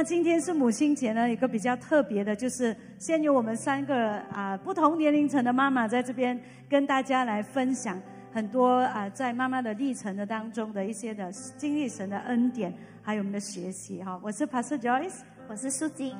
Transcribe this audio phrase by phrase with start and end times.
[0.00, 8.00] 那今天是母亲节呢，一个比较特别的，就是先由我们三个啊不同年龄层的妈妈在这边跟大家来分享
[8.32, 14.18] 很多啊在妈妈的历程的当中的一些的经历神的恩典，还有我们的学习哈。
[14.24, 16.16] 我是 Pastor Joyce，我是苏金。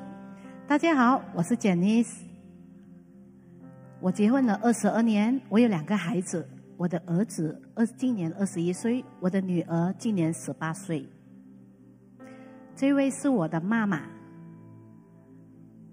[0.67, 2.19] 大家好，我是 Janice。
[3.99, 11.03] 我结婚了二十二年，我有两个孩子，我的儿子二今年二十一岁，我的女儿今年十八岁。
[12.81, 14.01] 这位是我的妈妈。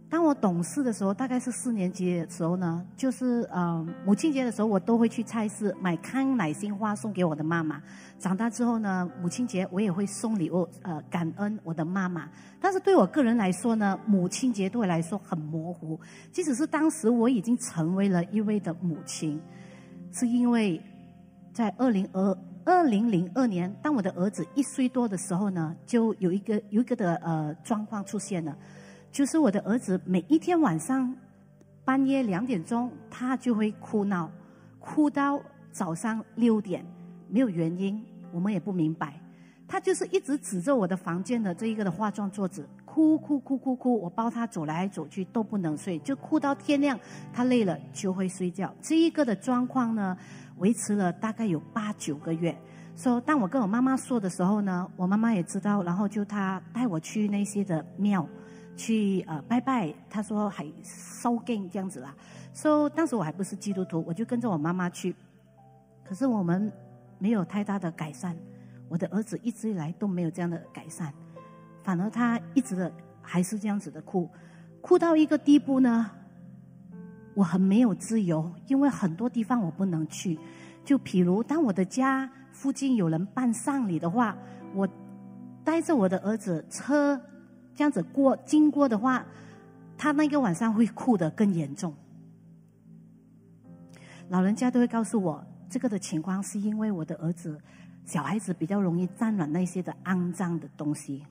[0.08, 7.78] 当我懂事的时候，大概是四年级的时候呢，就是呃母亲节的时候，我都会去菜市买康乃馨花送给我的妈妈。
[8.18, 12.27] 长大之后呢，母亲节我也会送礼物，呃，感恩我的妈妈。
[12.58, 16.00] 但是对我个人来说呢，母亲节对我来说很模糊。
[16.32, 19.38] 即使是当时我已经成为了一位的母亲，
[20.10, 20.82] 是因为
[21.52, 22.34] 在二零二。
[22.68, 28.54] 二零零二年，当我的儿子一岁多的时候呢，就有一个有一个的呃状况出现了，
[29.10, 31.16] 就是我的儿子每一天晚上
[31.83, 34.30] 半夜两点钟，他就会哭闹，
[34.78, 35.41] 哭到
[35.72, 36.84] 早上六点，
[37.30, 39.19] 没有原因，我们也不明白，
[39.66, 47.00] 他就是一直指着我的房间的这一个的化妆桌子，哭哭哭哭哭，我抱他走来走去都不能睡，就哭到天亮，
[47.33, 48.74] 他累了就会睡觉。
[48.83, 50.14] 这一个的状况呢？
[50.59, 52.56] 维持了大概有八九个月，
[52.97, 58.27] 说当我跟我妈妈说的时候呢，我妈妈也知道，然后就她带我去那些的庙，
[58.77, 59.95] 去呃拜拜。
[60.11, 62.14] 她说还烧根这样子啦。
[62.53, 65.14] 说当时我还不是基督徒，我就跟着我妈妈去，
[66.05, 66.73] 可是我们
[67.19, 68.36] 没有太大的改善。
[68.89, 71.12] 我的儿子一直以来都没有这样的改善，
[71.84, 74.29] 反而他一直的还是这样子的哭，
[74.81, 76.11] 哭到一个地步呢。
[77.39, 80.36] 我很没有自由，因为很多地方我不能去。
[80.84, 84.36] 就譬如，当我的家附近有人办丧礼的话，
[84.75, 84.89] 我
[85.62, 87.17] 带着我的儿子车
[87.77, 89.25] 这样子过经过的话，
[89.97, 91.95] 他那个晚上会哭得更严重。
[94.28, 97.57] 老人家都会告诉我，这个的情况是因为我的儿子
[98.05, 101.24] 小孩子比较容易沾染那些的肮脏的东西。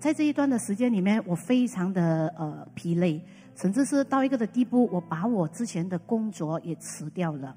[0.00, 3.22] 在这一段的时间里面，我非常的呃疲累，
[3.54, 7.54] 甚至是到一个的地步，我把我之前的工作也辞掉了。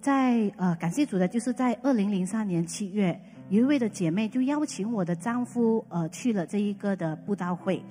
[0.00, 3.20] 在呃感谢主的，就是在二零零三年七月，
[3.50, 7.84] 有一位的姐妹就邀请我的丈夫呃去了这一个的布道会，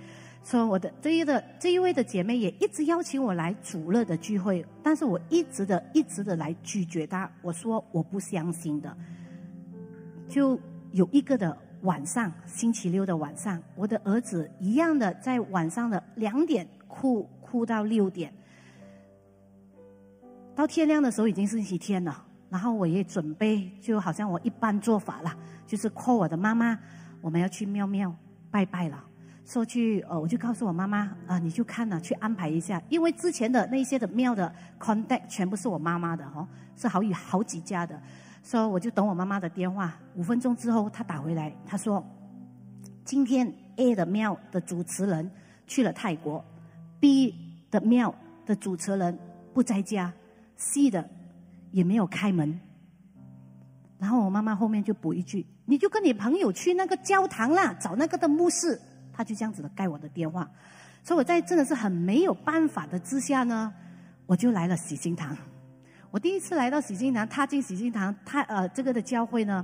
[0.43, 8.97] 说我的这一个这一位的姐妹也一直邀请我来主乐的聚会，但是我一直的一直的来拒绝她，我说我不相信的，
[10.27, 10.59] 就
[10.93, 11.55] 有一个的。
[11.81, 18.33] 晚上，星期六的晚上，我的儿子一样的在晚上的两点哭哭到六点，
[20.55, 22.25] 到天亮的时候已经是星期天了。
[22.49, 26.79] 然后我也准备，就好像我一般做法了，就是 call 我的妈妈，
[27.19, 28.15] 我们要去庙庙
[28.49, 29.03] 拜拜了。
[29.45, 34.49] 说去，呃，我就告诉我妈妈啊，你就看了去安排一下，因为之前的那些的庙的
[34.79, 38.01] contact 全部是我妈妈的哦，是好几好几家的。
[38.47, 42.01] 说我就等我妈妈的电话，五分钟之后她打回来，她说
[43.03, 45.29] 今天 A 的庙的主持人
[45.67, 46.43] 去了泰国
[46.97, 47.35] ，B
[47.69, 48.15] 的庙
[48.45, 49.19] 的主持人
[49.53, 50.13] 不在家
[50.55, 51.09] ，C 的
[51.71, 52.57] 也没有开门。
[53.99, 58.79] 然后我妈妈后面就补一句：“你就跟你朋友去那个教堂啦，找那个的牧师。”
[59.11, 60.49] 他就这样子的盖我的电话，
[61.03, 63.73] 所以我在真的是很没有办法的之下呢，
[64.25, 65.35] 我就来了喜心堂。
[66.09, 69.63] 我第一次来到喜金堂，踏进喜金堂，他呃这个的教会呢，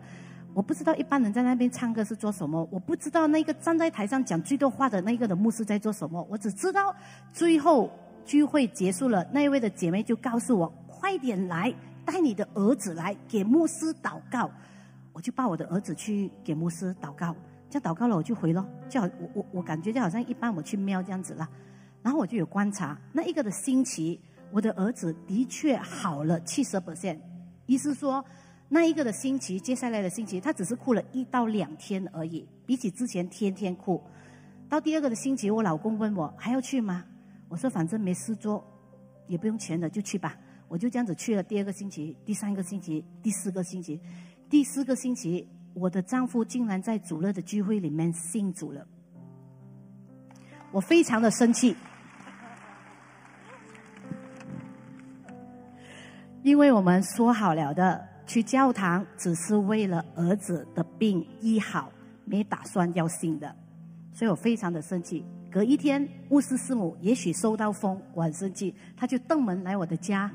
[0.53, 6.93] 我不知道一般人在那边唱歌是做什么，我不知道那个站在台上讲最多话的那个的牧师在做什么，我只知道
[7.31, 7.89] 最后
[8.25, 14.51] 聚会结束了，那一位的姐妹就告诉我，快点来，带你的儿子来给牧师祷告，
[15.13, 17.33] 我就抱我的儿子去给牧师祷告，
[17.69, 21.47] 这样祷告了我就回了，就好我我我感觉就好像一般我去庙这样子了，
[22.01, 24.19] 然后我就有观察那一个的星期。
[24.53, 27.17] 我的儿子的确好了七十 percent，
[27.65, 28.23] 意思说
[28.69, 33.99] 那一个的星期，接下来的星期他只是哭了一到两天而已，比起之前天天哭。
[34.69, 37.03] 到第二个的星期，我老公问我还要去吗？
[37.49, 38.63] 我说反正没事做，
[39.25, 40.37] 也不用钱的，就去吧。
[40.67, 41.41] 我就这样子去了。
[41.41, 43.99] 第二个星期、第三个星期、第四个星期、
[44.51, 48.85] 第四个星期，我的丈夫竟然在主乐的聚会里面信主了，
[50.71, 51.75] 我非常的生气。
[56.43, 61.89] 因为我们说好了的去教堂，只是为了儿子的病医好，
[62.25, 63.55] 没打算要信的，
[64.11, 65.25] 所以我非常的生气。
[65.49, 70.29] 隔一天，巫师师母也许收到风，我很生气，他就登门来我的家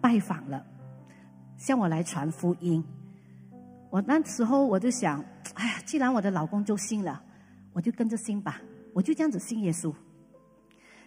[0.00, 0.64] 拜访了，
[1.58, 2.82] 向我来传福音。
[3.90, 5.22] 我那时候我就想，
[5.54, 7.20] 哎呀，既然我的老公就信了，
[7.74, 8.62] 我就跟着信吧，
[8.94, 9.92] 我就这样子信耶稣。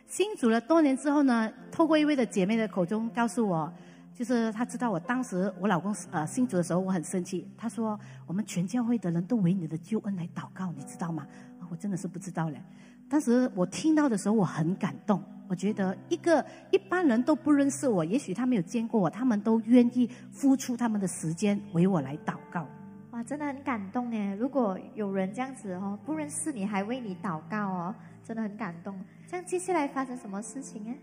[0.06, 3.74] 信主了多年之后呢，透过一位的姐妹的口中告诉我，
[4.14, 11.28] 就是他知道我当时我老公呃信主的时候我很生气，他说我们全教会的人都为你的救恩来祷告，你知道吗？
[11.72, 12.62] 我真的是不知道嘞。
[13.10, 22.68] 当时我听到的时候我很感动，我觉得一个一般人都不认识我，也许他没有见过我，他们都愿意付出他们的时间为我来祷告。
[23.12, 24.36] 哇，真的很感动哎！
[24.36, 29.00] 如果有人这样子哦，不认识你还为你祷告哦，真的很感动。
[29.28, 30.98] 这样接下来发生什么事情哎？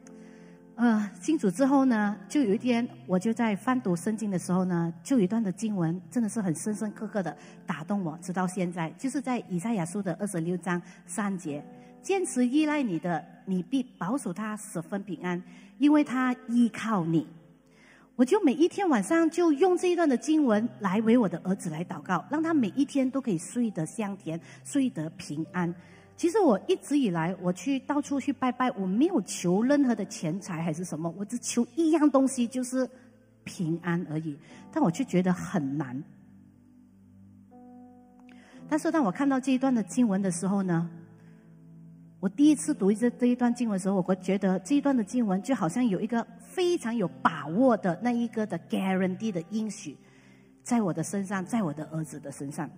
[0.81, 7.37] 呃，信主之后呢，就有一天我就在翻读圣经的时候呢，就有一段的经文真的是很深深刻刻的
[7.67, 11.63] 打动我，直到现在，就是在以赛亚书的二十六章三节。
[12.01, 15.43] 坚持依赖你的，你必保守他十分平安，
[15.77, 17.27] 因为他依靠你。
[18.17, 25.75] 我就每一天晚上就用这一段的经文来为我的儿子来祷告，让他每一天都可以睡得香甜，睡得平安。
[26.21, 32.87] 其实我一直以来，我去到处去拜拜，我没有求任何的钱财还是什么，我只求一样东西，就是
[33.43, 34.37] 平安而已。
[34.71, 36.05] 但我却觉得很难。
[38.69, 40.91] 但是当我看到这一段的经文的时候呢？
[42.21, 49.97] 我第一次读这这一段经文的时候，我会觉得这一段的经文就好像有一个非常有把握的那一个的 guarantee 的应许，
[50.63, 52.69] 在我的身上，在我的儿子的身上。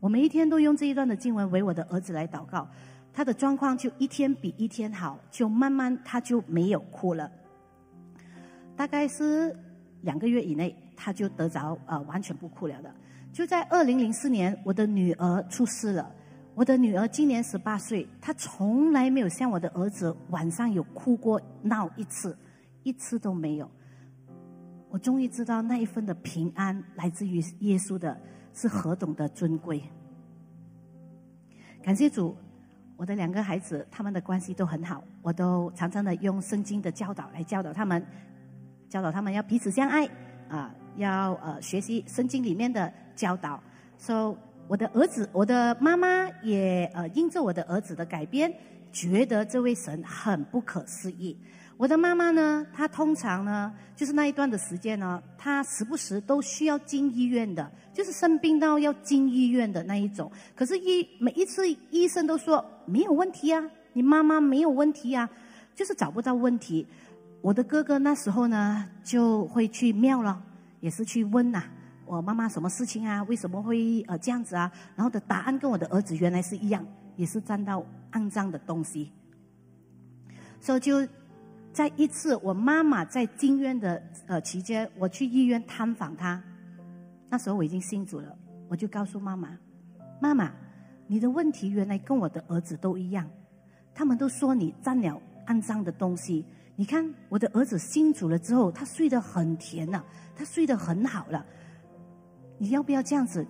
[0.00, 2.66] 我每一天都用这一段的经文为我的儿子来祷告，
[3.12, 7.30] 他的状况就一天比一天好，就慢慢他就没有哭了。
[8.74, 9.54] 大概是
[10.00, 12.90] 两个月以内，他就得着呃完全不哭了的。
[13.30, 16.10] 就在二零零四年，我的女儿出事了。
[16.54, 22.36] 我的女儿今年十八岁，她从来没有像我的儿子晚上有哭过闹一次，
[22.82, 23.70] 一次都没有。
[24.88, 28.18] 我终于知道那一份的平安来自于耶稣的，
[28.52, 29.82] 是何等的尊贵。
[31.82, 32.36] 感谢主，
[32.96, 38.04] 我的两个孩子他们的关系都很好，我都常常的用圣经的教导来教导他们，
[38.88, 40.06] 教导他们要彼此相爱
[40.48, 43.62] 啊，要呃学习圣经里面的教导。
[43.96, 44.36] So
[44.68, 48.54] 我的儿子，我的妈妈也呃，因着我的儿子的改变，
[48.92, 51.36] 觉得这位神很不可思议。
[51.80, 60.30] 我的妈妈呢，她通常呢，就是那一段的时间呢，她时不时都需要进医院的，就是生病到要进医院的那一种。
[60.54, 65.26] 可是医每一次医生都说没有问题啊，你妈妈没有问题啊，
[65.74, 66.86] 就是找不到问题。
[67.40, 70.38] 我的哥哥那时候呢，就会去庙了，
[70.80, 71.64] 也是去问呐。
[72.04, 73.22] 我妈妈什么事情啊？
[73.22, 74.70] 为什么会呃这样子啊？
[74.96, 76.86] 然后的答案跟我的儿子原来是一样，
[77.16, 77.82] 也是沾到
[78.12, 79.10] 肮脏的东西。
[80.60, 81.08] 所以就
[81.80, 86.38] 在一次我妈妈在进院的呃期间，我去医院探访她。
[87.30, 88.36] 那时候我已经信主了，
[88.68, 89.58] 我就告诉妈妈
[90.20, 90.52] ：“妈妈，
[91.06, 93.26] 你的问题原来跟我的儿子都一样，
[93.94, 96.44] 他们都说你沾了肮脏的东西。
[96.76, 100.04] 你看我的儿子信主了之后，他睡得很甜了，
[100.36, 101.46] 他睡得很好了。”
[102.60, 103.46] 你要不要这样子？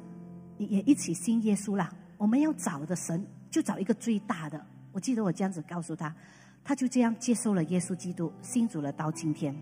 [0.56, 1.92] 你也一起信耶稣啦？
[2.16, 4.64] 我们要找的神，就找一个最大的。
[4.92, 6.14] 我记得我这样子告诉他，
[6.64, 9.54] 他就这样接受了耶稣基督，信主了到今天。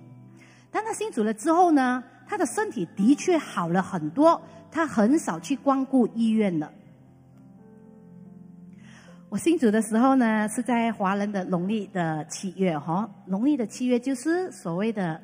[0.70, 4.40] 当他信主了之后呢，他的身体的确好了很多，
[4.70, 6.72] 他很少去光顾医院了。
[9.28, 15.20] 我信主的时候呢，是在华人的农历的七月哈，农历的七月就是所谓的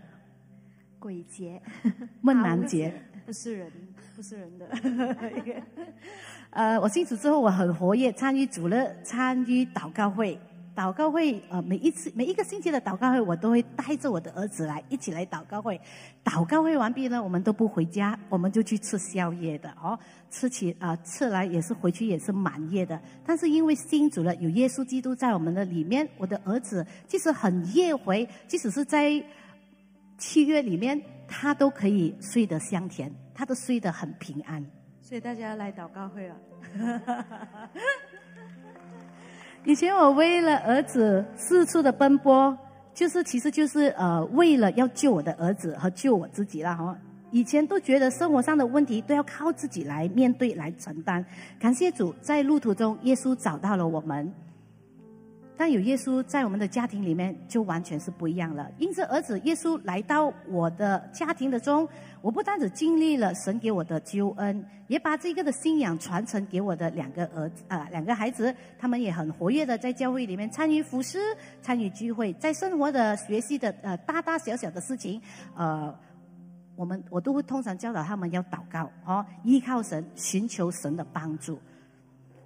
[0.99, 1.60] 鬼节、
[2.20, 2.94] 孟南节，
[3.26, 3.72] 不是人。
[4.16, 4.68] 不是人的，
[6.50, 10.38] 呃，我信主之后，我很活跃，参与主日，参与祷告会。
[10.75, 15.81] 祷告会，呃，每一次每一个星期的祷告会，我都会带着我的儿子来一起来祷告会。
[16.25, 19.99] 祷告会完毕呢，我们都不回家，我们就去吃宵夜的哦，
[20.31, 23.00] 吃起啊，吃来也是回去也是满夜的。
[23.25, 29.23] 但是因为新主了，有耶稣基督在我们的里面，我的儿子即使很夜回，即使是在
[30.19, 33.12] 七月里面，他都可以睡得香甜。
[33.37, 34.64] 他都睡得很平安，
[35.02, 36.37] 所以大家来祷告会了。
[39.66, 42.56] 以前我为了儿子四处的奔波，
[42.92, 46.94] 就是其实就是呃为了要救我的儿子和救我自己了哈。
[47.30, 51.25] 以前都觉得生活上的问题都要靠自己来面对来承担，
[51.59, 54.30] 感谢主，在路途中耶稣找到了我们。
[55.56, 58.70] 但有耶稣在我们的家庭里面，就完全是不一样了。
[58.78, 61.88] 因着儿子耶稣来到我的家庭的中，
[62.20, 71.18] 我不单只经历了神给我的救恩，也把这个的信仰传承给我的两个儿子啊，两个孩子，他们也很活跃的在教会里面参与服侍、
[71.62, 75.20] 参与聚会，在生活的学习的呃大大小小的事情，
[75.56, 75.94] 呃，
[76.75, 81.58] 我们我都会通常教导他们要祷告哦，依靠神，寻求神的帮助。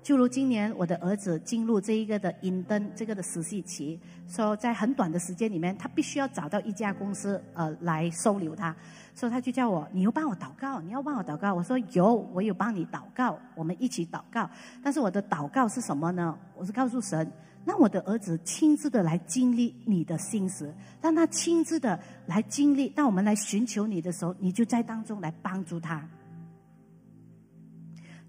[0.09, 8.75] 就如今年我的儿子进入这一个的银灯这个的实习期，说在很短的时间里面，他必须要找到一家公司呃来收留他，
[9.15, 11.53] 所以他就叫我，你要帮我祷告，你要帮我祷告。
[11.53, 14.49] 我说有，我有帮你祷告，我们一起祷告。
[14.83, 16.38] 但是我的祷告是什么呢？
[16.57, 17.31] 我是告诉神，
[17.67, 22.88] 让我的儿子亲自的来经历你的心思，让他亲自的来经历。
[22.88, 26.03] 当我们来寻求你的时候，你就在当中来帮助他。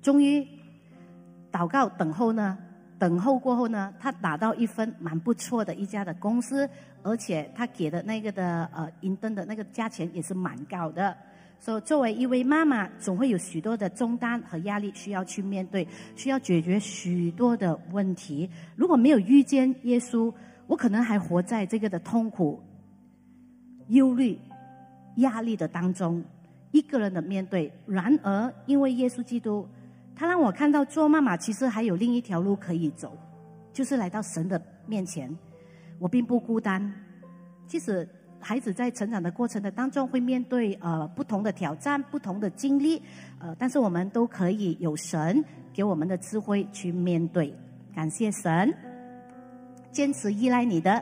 [0.02, 0.46] 终于。
[1.52, 2.58] 祷告等候呢？
[2.98, 3.94] 等候过后呢？
[3.98, 6.70] 他打到一份蛮不错的一家的公司，
[7.02, 11.16] 而且他给的那个的呃银灯的那个价钱也是蛮高的。
[11.58, 18.50] 所以作为一位妈妈，总会有许多的重担和压力需要去面对，需要解决许多的问题。
[18.76, 20.34] 如果没有遇见耶稣，
[20.68, 22.62] 我可能还活在这个的痛苦、
[23.88, 24.38] 忧虑、
[25.16, 26.22] 压力的当中，
[26.72, 27.72] 一个人的面对。
[27.86, 29.66] 然而，因为耶稣基督。
[30.20, 33.18] 他让我看到做妈妈其实还有另一条路可以走，
[33.72, 35.34] 就是来到神的面前。
[35.98, 36.94] 我并不孤单，
[37.66, 38.06] 即使
[38.38, 43.02] 孩子在成长的过程的当中会面对呃不同的挑战、不同的经历，
[43.40, 47.56] 呃，但是我们都可以有神给我们的智慧去面对。
[47.96, 48.76] 感谢神，
[49.90, 51.02] 坚持依赖你的，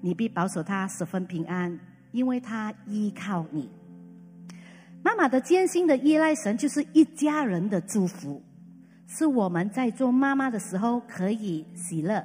[0.00, 1.78] 你必保守他十分平安，
[2.12, 3.68] 因为他依靠你。
[5.02, 8.40] 妈妈的艰辛的依赖神，就是一家人的祝福，
[9.08, 12.24] 是我们在做妈妈的时候可以喜乐，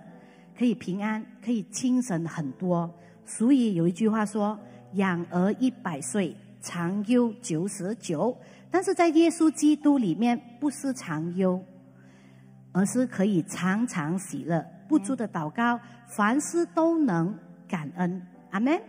[0.57, 2.89] 可以平安，可以轻省很多。
[3.25, 4.57] 所以有一句话说
[4.93, 8.37] ：“养儿一百岁，长忧九十九。”
[8.69, 11.59] 但是在耶稣基督里面，不是长忧，
[12.71, 17.35] 而是可以常常喜乐，不住的祷告，凡事都能
[17.67, 18.21] 感恩。
[18.51, 18.79] 阿门。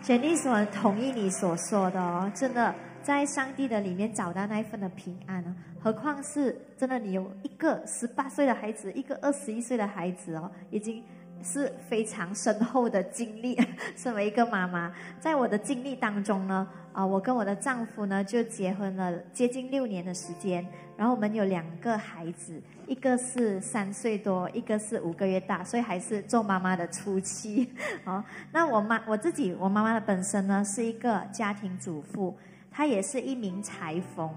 [0.00, 0.02] 阿门。
[0.02, 11.02] 全力所同意你所说的哦，真的在上帝的里面找到那一份的平安哦，何况是真的你有一个十八岁的孩子，一个二十一岁的孩子哦，已经
[11.42, 13.58] 是非常深厚的经历。
[13.96, 20.66] 身为一个妈妈，在我的经历当中呢，啊，我跟我的丈夫呢就结婚了接近六年的时间。
[20.96, 27.72] 然后我们有两个孩子，一个是三岁多，一个是五个月大，所以还是做妈妈的初期。
[28.04, 32.36] 哦，那我妈我自己，我妈妈的本身呢是一个家庭主妇，
[32.68, 34.28] 她也是一名裁缝。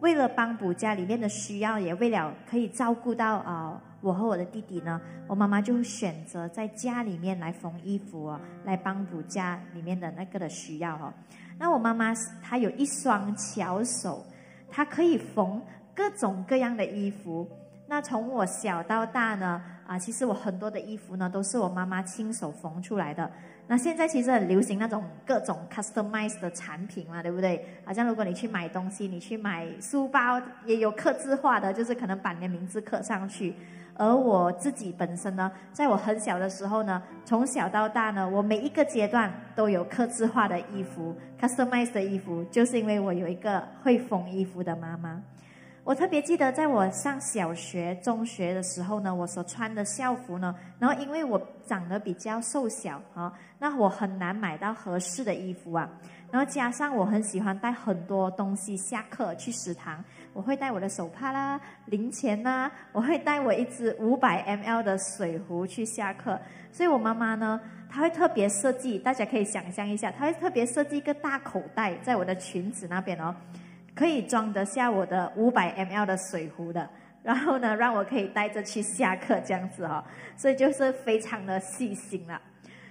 [0.00, 11.10] 为了帮补家里面的需要，也为了可以照顾到啊我和我的弟弟呢，我妈妈就选择在家里面来缝衣服哦，来帮补家里面的那个的需要哦。
[11.58, 14.22] 那我妈妈她有一双巧手，
[14.68, 15.58] 她可以缝。
[15.96, 17.48] 各种各样的衣服，
[17.94, 23.30] 那从我小到大呢，啊，其实我很多的衣服呢都是我妈妈亲手缝出来的。
[23.68, 27.64] 那现在其实很流行那种各种 customized 的产品嘛，对不对？
[27.84, 33.54] 好像如果你去买东西，你去买书包也有刻字化的，就是可能把你的名字刻上去。
[33.96, 45.22] 而我自己本身呢，在我很小的时候呢，从小到大呢，我每一个阶段都有刻字化的衣服，customized 的衣服，就是因为我有一个会缝衣服的妈妈。
[45.84, 55.86] 我特别记得，在我上小学、中学的时候呢，我所穿的校服呢，然后因为我长得比较瘦小啊，那我很难买到合适的衣服啊。
[56.30, 66.40] 然后加上我很喜欢带很多东西下课去食堂，我会带我的手帕啦、零钱呐，我会带我一支五百 ml 的水壶去下课。
[66.72, 67.60] 所以我妈妈呢，
[67.90, 73.34] 她会特别设计，大家可以想象一下，她会特别设计一个大口袋在我的裙子那边哦。
[73.94, 76.88] 可以装得下我的五百 mL 的水壶的，
[77.22, 80.04] 然后呢，让我可以带着去下课这样子哈，
[80.36, 82.40] 所以就是非常的细心了。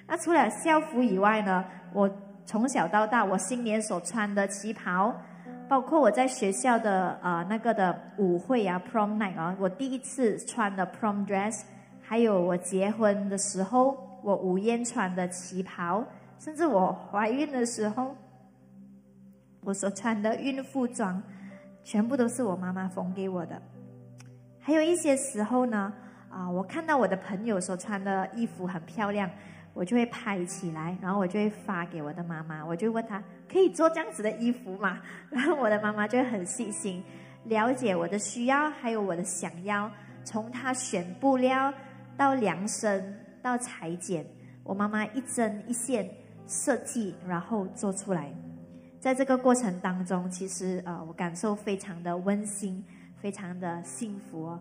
[0.08, 2.10] 那除了校服以外呢，我
[2.46, 5.14] 从小到大，我新年所穿的旗袍，
[5.68, 11.64] 包括我在学校的呃那个的舞会啊，prom night 啊，我第一次穿的 prom dress，
[12.02, 16.04] 还有我结婚的时候我午宴穿的旗袍，
[16.40, 18.16] 甚至我怀孕的时候。
[19.64, 21.22] 我所穿的孕妇装，
[21.84, 23.62] 全部都是我妈妈缝给我的。
[24.60, 25.94] 还有一些时候呢，
[26.30, 29.30] 啊，我看到我的朋友所穿的衣服很漂亮，
[29.74, 32.66] 我就会拍起来，然后我就会发给我的妈妈。
[32.66, 35.00] 我就问她，可以做这样子的衣服吗？
[35.30, 37.04] 然后我的妈妈就很细心，
[37.46, 39.90] 了解我的需要，还有我的想要。
[40.24, 41.74] 从她选布料
[42.16, 44.26] 到量身到裁剪，
[44.64, 46.10] 我妈妈一针一线
[46.48, 48.34] 设计，然后做出来。
[49.04, 52.82] 在这个过程当中，其实呃，我感受非常的温馨，
[53.18, 54.58] 非常的幸福哦。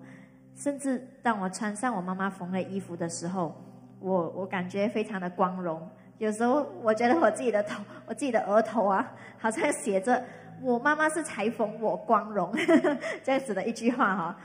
[0.57, 3.55] 甚至当我穿上我妈妈缝的衣服的时候，
[4.01, 10.21] 我我感觉非常的光荣，有时候我觉得我自己的头，我自己的额头啊，好像写着
[10.61, 12.53] “我妈妈是裁缝，我光荣”
[13.23, 14.37] 这样子的一句话哈。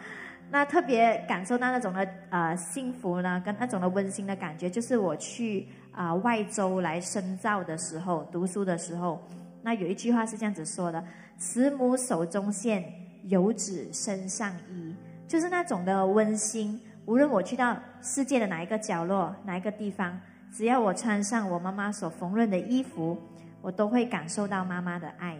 [0.51, 9.19] 那特别感受到那种的呃幸福呢，跟那种的温馨的感觉，就是我去啊外州来深造的时候，读书的时候，
[9.67, 11.03] 那有一句话是这样子说的
[11.37, 12.81] ：“慈母手中线，
[13.23, 14.95] 游子身上衣。”
[15.27, 16.79] 就是那种的温馨。
[17.05, 20.17] 无论我去到世界的哪一个角落、哪一个地方，
[20.53, 23.17] 只要我穿上我妈妈所缝纫的衣服，
[23.61, 25.37] 我都会感受到妈妈的爱。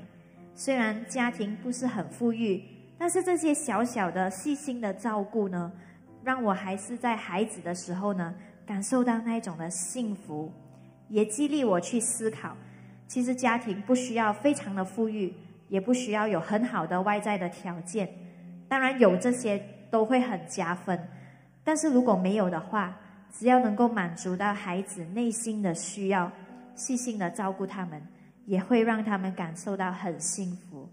[0.54, 2.62] 虽然家庭不是很富裕。
[3.00, 5.72] 但是这些小小的细心的照顾呢，
[6.22, 10.52] 让我还是在孩子的时候呢，感受到那一种的幸福，
[11.08, 12.58] 也激励我去思考。
[13.08, 15.34] 其实家庭不需要非常的富裕，
[15.70, 18.10] 也不需要有很好的外在的条件，
[18.68, 21.00] 当然有这些都会很加分。
[21.64, 22.98] 但是如果没有的话，
[23.32, 26.32] 只要能够满足到孩子内心的需要，
[26.76, 28.02] 细心的照顾他们，
[28.46, 30.88] 也会让他们感受到很幸福。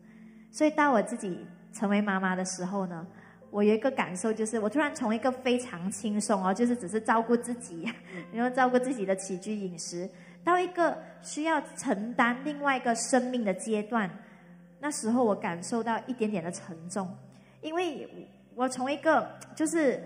[0.50, 1.46] 所以当我自己。
[1.74, 3.04] 成为妈妈的时候呢，
[3.50, 7.92] 我有一个感受，就是我突然从一个非常轻松哦，就是只是照顾自己，
[8.32, 10.08] 然后照顾自己的起居饮食，
[10.44, 14.10] 到一个需要承担另外一个生命的阶段。
[14.80, 17.08] 那时候我感受到一点点的沉重，
[17.62, 18.06] 因为
[18.54, 20.02] 我从一个就是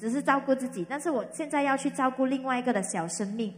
[0.00, 3.54] 只是照顾自己，但是我现在要去照顾另外一个的小生命。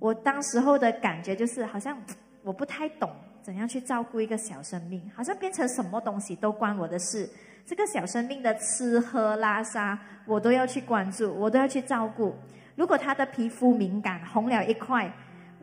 [0.00, 1.96] 我当时候的感觉就是，好像
[2.42, 3.10] 我不太懂。
[3.40, 5.10] 怎样去照顾一个小生命？
[5.14, 7.26] 好像变成什么东西都关我的事。
[7.64, 12.34] 这个小生命的吃喝拉撒，我都要去关注，我都要去照顾。
[12.78, 15.12] 如果他的皮肤敏感，红了一块，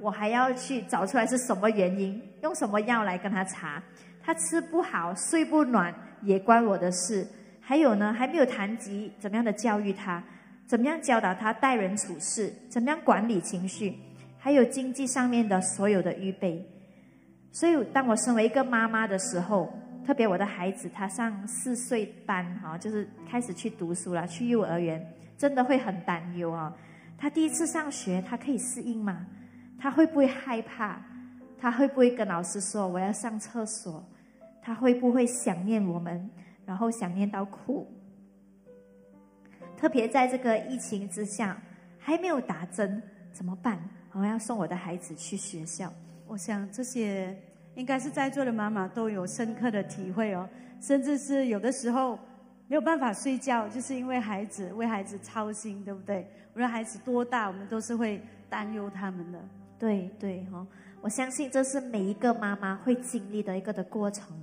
[0.02, 3.82] 我还要去找出来是什么原因，用什么药来跟他查。
[4.22, 7.26] 他吃不好，睡不暖，也关我的事。
[7.62, 10.22] 还有呢，还没有谈及怎么样的教育他，
[10.68, 13.98] 怎么样教导他待人处事，怎么样管理情绪，
[14.38, 16.70] 还有经济上面的所有的预备。
[17.54, 19.74] 所以，当我身为一个妈妈的时候，
[20.06, 25.02] 特别我的孩子他上四岁班哈，就是开始去读书了，去幼儿园，
[25.38, 26.76] 真的会很担忧啊。
[27.18, 29.26] 他第一次上学，他可以适应吗？
[29.78, 31.02] 他会不会害怕？
[31.58, 34.04] 他会不会跟老师说我要上厕所？
[34.62, 36.30] 他会不会想念我们，
[36.66, 37.88] 然后想念到哭？
[39.78, 41.62] 特别在这个疫情之下，
[41.98, 43.02] 还没有打针，
[43.32, 43.80] 怎么办？
[44.12, 45.92] 我要送我的孩子去学校。
[46.28, 47.38] 我想这些
[47.76, 50.48] 应该是在座的妈妈都有深刻的体会哦，
[50.82, 52.18] 甚至是有的时候
[52.68, 56.28] 没有办法睡觉，就是因为孩子为孩子操心，对不对？
[56.56, 59.40] 无论孩子多大，我们都是会担忧他们的。
[59.78, 60.66] 对对哦，
[61.02, 64.36] 我相信这是每一个妈妈会经历的一个的过程。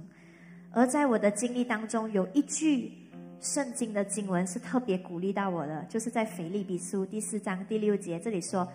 [0.70, 2.92] 而在我的经历当中，有一句
[3.40, 8.66] 圣经的经文是特别鼓励到我的，就是在腓立比书第四章第六节这里说：“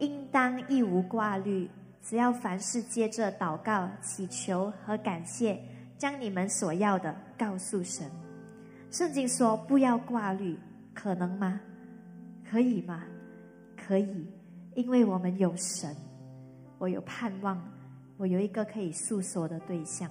[0.00, 1.68] 应当一无挂虑。”
[2.02, 5.58] 只要凡事接着祷告、祈求和感谢，
[5.98, 8.23] 将你们所要的告诉神。
[8.94, 10.56] 圣经说：“不要挂虑，
[10.94, 11.60] 可能吗？
[12.48, 13.02] 可以吗？
[13.76, 14.24] 可以，
[14.76, 15.92] 因为我们有神，
[16.78, 17.60] 我有盼望，
[18.16, 20.08] 我有一个可以诉说的对象。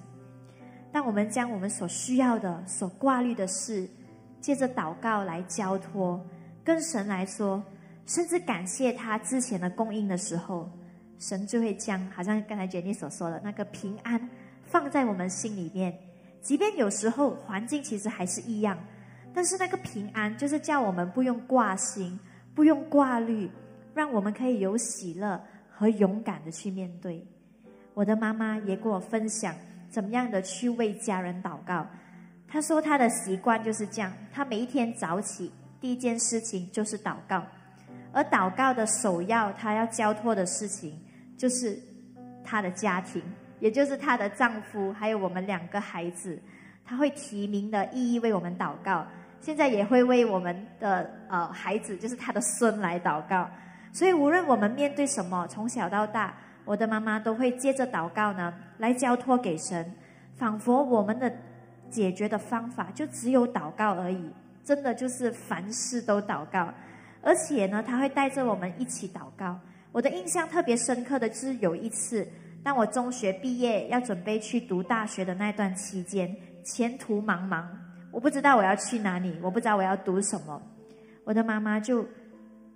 [0.92, 3.88] 当我们将我们所需要的、所挂虑的事，
[4.38, 6.22] 借着祷告来交托，
[6.62, 7.64] 跟神来说，
[8.04, 10.70] 甚至感谢他之前的供应的时候。”
[11.18, 14.28] 神就会将，好像刚才姐姐所说的那个平安
[14.62, 15.98] 放在我们心里面，
[16.44, 18.78] 即便有时候环境其实还是一样，
[19.32, 22.20] 但是那个平安就是叫我们不用挂心，
[22.54, 23.50] 不用挂虑，
[23.94, 27.26] 让我们可以有喜乐和勇敢的去面对。
[27.94, 29.54] 我的妈妈也跟我分享
[29.88, 31.86] 怎么样的去为家人祷告。
[32.46, 37.42] 她说她的习惯就是这样，她每一天早起第一件事情就是祷告。
[38.12, 41.00] 而祷告的首要，她要交托的事情，
[41.38, 41.80] 就是
[42.44, 43.22] 她的家庭，
[43.64, 46.38] 也就是她的丈夫，还有我们两个孩子。
[46.84, 49.06] 她会提名的意义为我们祷告，
[49.40, 53.48] 现在也会为我们的呃孩子，就是她的孙来祷告。
[53.90, 56.34] 所以无论我们面对什么，从小到大，
[56.66, 59.90] 我的妈妈都会接着祷告呢，来交托给神，
[60.36, 61.32] 仿佛我们的
[61.88, 64.30] 解决的方法就只有祷告而已，
[64.62, 66.68] 真的就是凡事都祷告。
[67.22, 69.58] 而且呢，他会带着我们一起祷告。
[69.90, 72.28] 我的印象特别深刻的就是有一次，
[72.64, 77.66] 当我中学毕业要准备去读大学的那段期间，前途茫茫，
[78.10, 80.60] 我不知道我要去哪里，我不知道我要读什么。
[81.24, 82.04] 我的妈妈就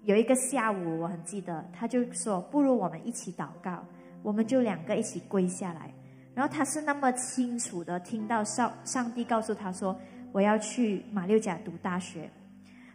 [0.03, 3.83] 有一个下午，我很记得，她就说：“不如我们一起祷告。”
[4.23, 5.95] 我们就两个一起跪下来，
[6.35, 9.99] 然后她是那么清楚的听到上上帝告诉她说
[10.33, 12.29] ：“我要去马六甲读大学。”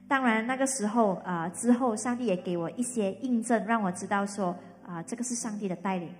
[0.06, 6.13] 当然，那个时候啊，之后上帝也给我一些印证，让我知道说啊，这个是上帝的带领，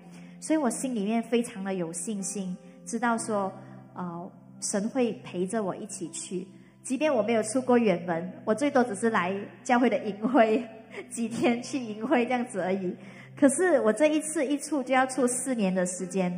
[0.43, 2.53] 所以我心里面非常的有信心，
[2.86, 3.49] 知道说，
[3.93, 4.29] 呃，
[4.60, 6.45] 神会陪着我一起去，
[6.84, 10.62] 即便我没有出过远门，我最多只是来教会的营会
[11.10, 12.93] 几天去营会这样子而已。
[13.39, 16.38] 可是我这一次一出就要出四年的时间，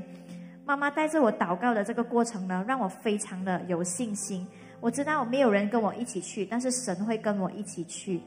[0.68, 4.46] 妈妈带着我祷告的这个过程呢，让我非常的有信心。
[4.80, 8.22] 我知道没有人跟我一起去，但是神会跟我一起去，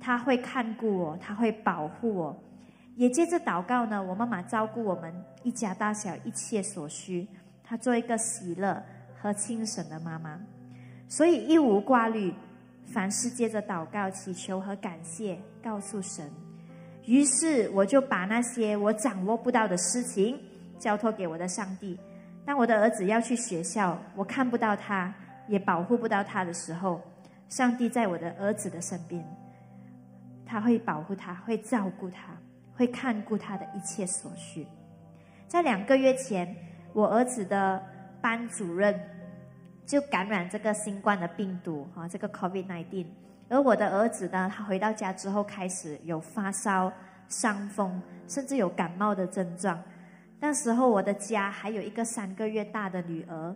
[0.00, 2.42] 他会看顾我，他会保护我。
[3.00, 5.10] 也借着祷告呢，我妈妈照顾我们
[5.42, 7.26] 一家大小一切所需，
[7.64, 8.84] 她做一个喜乐
[9.18, 10.38] 和清神的妈妈，
[11.08, 12.34] 所以一无挂虑，
[12.92, 16.30] 凡事借着祷告、祈求和感谢告诉神。
[17.06, 20.38] 于是我就把那些我掌握不到的事情
[20.78, 21.98] 交托给我的上帝。
[22.44, 25.10] 当我的儿子要去学校，我看不到他，
[25.48, 27.00] 也保护不到他的时候，
[27.48, 29.24] 上帝在我的儿子的身边，
[30.44, 32.36] 他会保护他，会照顾他。
[32.80, 34.66] 会看顾他的一切所需。
[35.46, 36.56] 在两个月前，
[36.94, 37.82] 我儿子的
[38.22, 38.98] 班主任
[39.84, 43.04] 就感染这个新冠的病毒，哈，这个 COVID-19。
[43.50, 46.90] 而我的儿子呢，他回到家之后开始有发烧、
[47.28, 49.78] 伤风，甚至有感冒的症状。
[50.38, 53.54] 那时候我的家还有一个三个月大的女儿，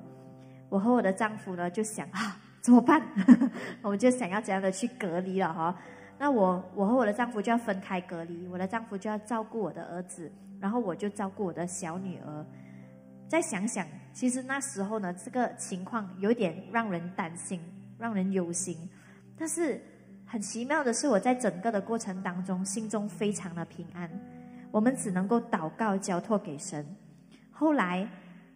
[0.68, 3.00] 我和我的丈夫呢就想啊，怎么办？
[3.80, 5.74] 我们就想要怎样的去隔离了，哈。
[6.24, 12.46] 那我我和我的丈夫就要分开隔离，我的丈夫就要照顾我的儿子，然后我就照顾我的小女儿。
[13.28, 17.60] 再想想，其实那时候呢，这个情况有点让人担心，
[17.98, 18.88] 让人忧心。
[19.36, 19.78] 但是
[20.24, 24.10] 很奇妙的是，我在整个的过程当中，心中非常的平安。
[24.70, 26.86] 我们只能够祷告交托给神。
[27.50, 28.08] 后来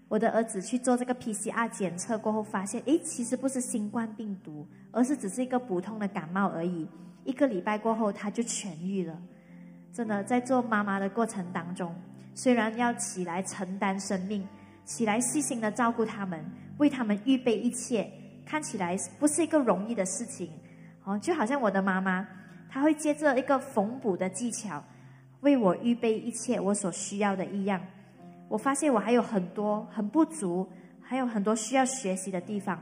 [0.09, 6.89] 我的儿子去做这个 PCR 检测过后，发现，诶，其实不是新冠病毒，而是只是一个普通的感冒而已。
[7.29, 9.15] 一个礼拜过后，他就痊愈了。
[9.93, 11.95] 真的，在做妈妈的过程当中，
[12.35, 14.49] 虽然要起来承担生命，
[14.87, 16.43] 起来细心的照顾他们，
[16.79, 18.11] 为他们预备一切，
[18.47, 20.51] 看起来不是一个容易的事情。
[21.05, 22.27] 哦，就好像我的妈妈，
[22.71, 24.83] 她会借着一个缝补的技巧，
[25.43, 27.79] 为我预备一切我所需要的一样。
[28.49, 30.67] 我发现我还有很多很不足，
[31.03, 32.81] 还有很多需要学习的地方。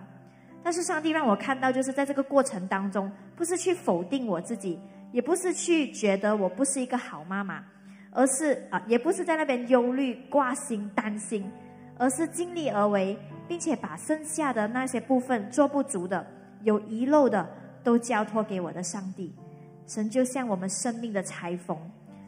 [0.66, 4.76] 但是上帝让我看到，就是在这个过程当中，不是去否定我自己，
[5.12, 7.64] 也不是去觉得我不是一个好妈妈，
[8.10, 11.48] 而是啊，也不是在那边忧虑、挂心、担心，
[11.96, 16.26] 而是尽力而为，并且把剩下的那些部分做不足的、
[16.64, 17.48] 有遗漏的，
[17.84, 19.32] 都交托给我的上帝。
[19.86, 21.78] 神就像我们生命的裁缝，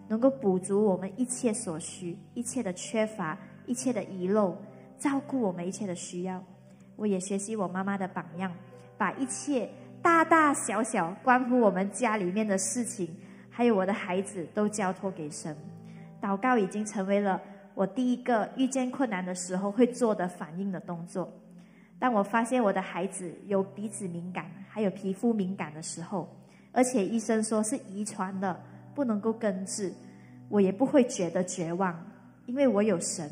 [0.06, 4.56] 能够补足我们一切所需、一切的缺乏、一切的遗漏，
[4.96, 6.40] 照顾我们一切的需要。
[6.98, 8.52] 我也学习我妈妈的榜样，
[8.96, 9.70] 把一切
[10.02, 13.08] 大大小小关乎我们家里面的事情，
[13.48, 15.56] 还有我的孩子都交托给神。
[16.20, 17.40] 祷告已经成为了
[17.74, 21.32] 我第一个遇见困难的时候会做的反应的动作。
[22.00, 26.28] 当我发现我的孩子有鼻子敏感，还有皮肤敏感的时候，
[26.72, 28.60] 而且医生说是遗传的，
[28.92, 29.94] 不能够根治，
[30.48, 31.96] 我也不会觉得绝望，
[32.46, 33.30] 因为我有神，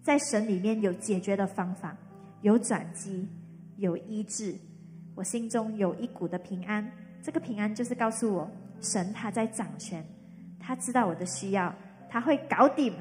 [0.00, 1.96] 在神里面有解决的方法。
[2.42, 3.28] 有转机，
[3.76, 4.54] 有医治，
[5.14, 6.90] 我心中有一股的平安。
[7.22, 8.50] 这个平安就是告诉我，
[8.80, 10.04] 神他在掌权，
[10.58, 11.74] 他知道我的需要，
[12.08, 12.94] 他会搞定，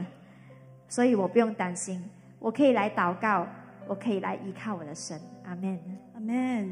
[0.89, 2.04] 所以我不用担心。
[2.38, 3.47] 我可以来祷告，
[3.88, 5.19] 我可以来依靠我的神。
[5.45, 5.80] 阿门，
[6.13, 6.71] 阿门。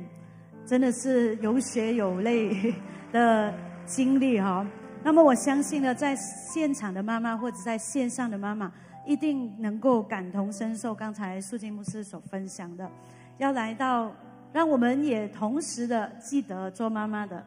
[0.66, 2.74] 真的是有血有泪
[3.14, 3.54] 的
[3.86, 4.68] 经历哈。
[5.02, 8.70] 那么我相信呢，在现场的妈妈或者在线上的妈妈。
[9.08, 12.88] 一定能够感同身受，刚才素静牧师所分享的，
[13.38, 14.12] 要来到，
[14.52, 17.42] 让我们也同时的记得做妈妈的。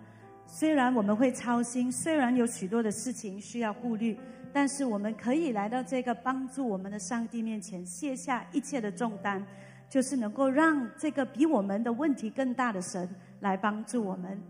[0.46, 4.18] 虽然我们会操心，虽然有许多的事情需要顾虑，
[4.54, 9.44] 但是我们可以来到这个帮助我们的上帝面前，卸下一切的重担，
[9.88, 13.06] 就是能够让这个比我们的问题更大的神
[13.40, 14.40] 来帮助我们。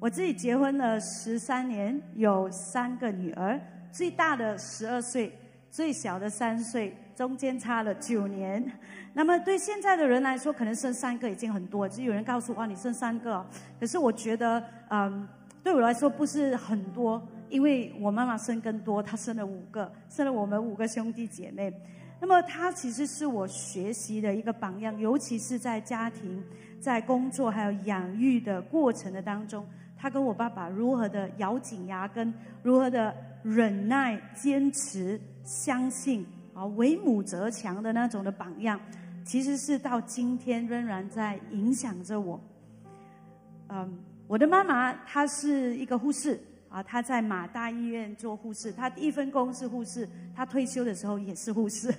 [0.00, 3.58] 我自己结婚了十三年，有三个女儿，
[3.92, 5.32] 最大的十二岁。
[5.70, 8.62] 最小的三岁，中间差了九年。
[9.12, 11.88] 那么对现在的人来说，可能生三个已经很多。
[11.88, 13.44] 就有人告诉我，你生三个，
[13.78, 15.28] 可是我觉得，嗯，
[15.62, 21.72] 对我来说不是很多，因为我妈妈生更多，她生了五个，生了我们五个兄弟姐妹。
[22.20, 26.44] 那么她其实是我学习的一个榜样，尤其是在家庭、
[26.80, 29.64] 在工作还有养育的过程的当中，
[30.00, 32.32] 他跟我爸爸如何的咬紧牙根，
[32.62, 35.20] 如何的忍耐、坚持。
[35.42, 38.78] 相信啊，为母则强的那种的榜样，
[39.24, 42.38] 其实是到今天仍然在影响着我。
[43.68, 51.92] 嗯，我的妈妈她是一个护士啊，她在马大医院做护士，她第一份工是护士，她退休的时候也是护士，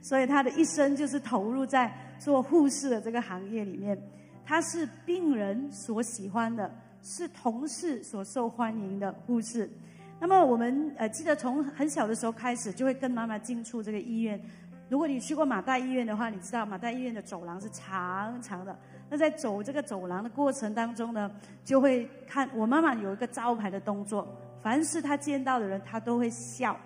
[0.00, 3.96] 所以她的一生就是投入在做护士的这个行业里面。
[4.44, 6.74] 她是病人所喜欢的，
[7.06, 9.70] 是同事所受欢迎的护士。
[10.18, 14.40] 那么我们呃记得从很小的时候开始，就会跟妈妈进出这个医院。
[14.88, 18.76] 如果你去过马大医院的话，你知道马大医院的走廊是长长的。
[19.08, 21.30] 那在走这个走廊的过程当中呢，
[21.64, 24.26] 就会看我妈妈有一个招牌的动作，
[24.60, 26.76] 凡是她见到的人，她都会笑，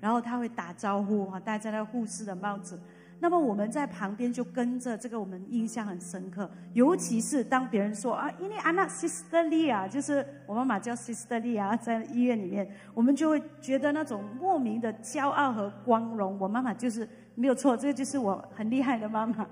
[0.00, 2.80] 然后她会打招呼啊，戴着那护士的帽子。
[3.18, 6.50] 那么我们在旁边就跟着，这个我们印象很深刻。
[6.74, 16.38] 尤其是当别人说啊，因为安娜 Sister Lia，就是我妈妈叫 Sister Lia，在医院里面，我们就会觉得那种莫名的骄傲和光荣。
[16.38, 19.46] 我妈妈就是没有错，这个就是我很厉害的妈妈。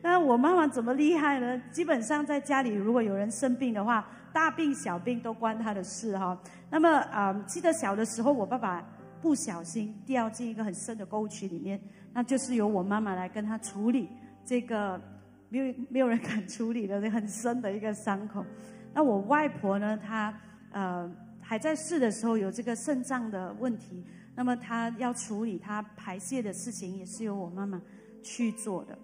[0.00, 1.60] 那我妈妈怎么厉害呢？
[1.70, 6.36] 基本上在家里，如果有人生病的话，大病小病都关她的事哈。
[6.70, 8.82] 那么啊，记得小的时候，我爸爸
[9.20, 11.78] 不小心掉进一个很深的沟渠里面。
[12.12, 14.08] 那就是由我妈妈来跟他处理
[14.44, 15.00] 这个
[15.48, 18.44] 没有没有人敢处理的很深的一个伤口。
[18.92, 20.36] 那我外婆呢，她
[20.72, 21.08] 呃
[21.40, 27.80] 还在世的时候有这个肾脏的问题，那么她要处理她排泄的事情，也是由我妈妈
[28.22, 28.98] 去做的。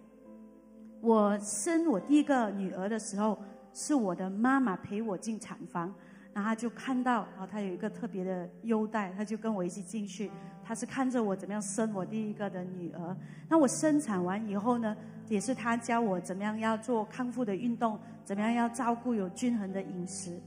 [1.01, 3.39] 我生我第一个女儿的时候，
[3.73, 5.95] 是我的妈妈陪我进产房。
[6.33, 10.31] 然后她就看到，啊，她有一个特别的优待，她就跟我一起进去。
[10.67, 13.17] 他是看着我怎么样生我第一个的女儿。
[13.49, 14.97] 那我生产完以后呢，
[15.29, 20.41] 也是他教我怎么样要做康复的运动，怎么样要照顾有均衡的饮食。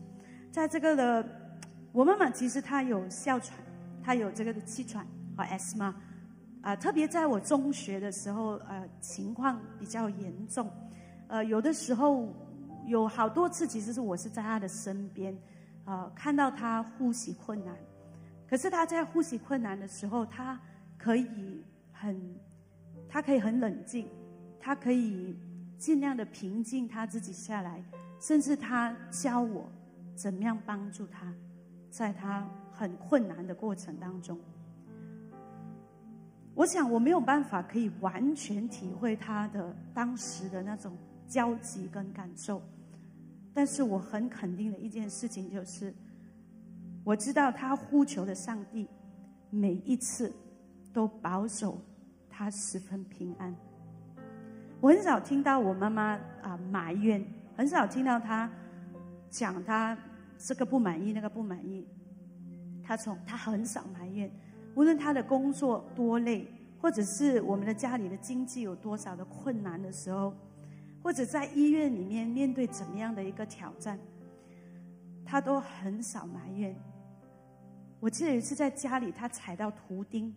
[0.51, 1.25] 在这个的，
[1.93, 3.58] 我妈妈其实她有哮喘，
[4.03, 5.93] 她有这个的气喘和 asthma，
[6.62, 10.69] 啊，特别在我中学的时候，呃，情况比较严重，
[11.29, 12.27] 呃，有的时候
[12.88, 15.34] 有好多次，其实是我是在她的身边。
[15.86, 17.73] 呃，看到她呼吸困难，
[18.49, 20.59] 可是他在呼吸困难的时候，他
[20.97, 22.19] 可以很，
[23.07, 24.07] 他可以很冷静，
[24.59, 25.38] 他可以
[25.77, 27.83] 尽量的平静他自己下来，
[28.19, 29.69] 甚至他教我
[30.15, 31.31] 怎么样帮助他，
[31.91, 34.35] 在他很困难的过程当中。
[36.55, 42.62] 我想我没有办法可以完全体会他的当时的那种焦急跟感受。
[43.53, 45.93] 但是我很肯定的一件事情就是，
[47.10, 48.88] 我知道他呼求的上帝，
[49.50, 50.32] 每一次
[50.93, 51.76] 都保守
[52.30, 53.52] 他十分平安。
[54.80, 57.26] 我很少听到我妈妈啊埋怨，
[57.58, 58.48] 很少听到他
[59.28, 59.98] 讲他
[60.38, 61.84] 这个不满意那个不满意。
[62.84, 64.30] 他从他很少埋怨，
[64.76, 66.48] 无论他的工作多累，
[66.80, 70.32] 或者是我们的家里的经济有多少的困难的时候。
[71.02, 73.98] 或者在医院里面面对怎么样的一个挑战，
[75.26, 76.76] 他都很少埋怨。
[77.99, 80.33] 我记得有一次在家里，他踩到图钉，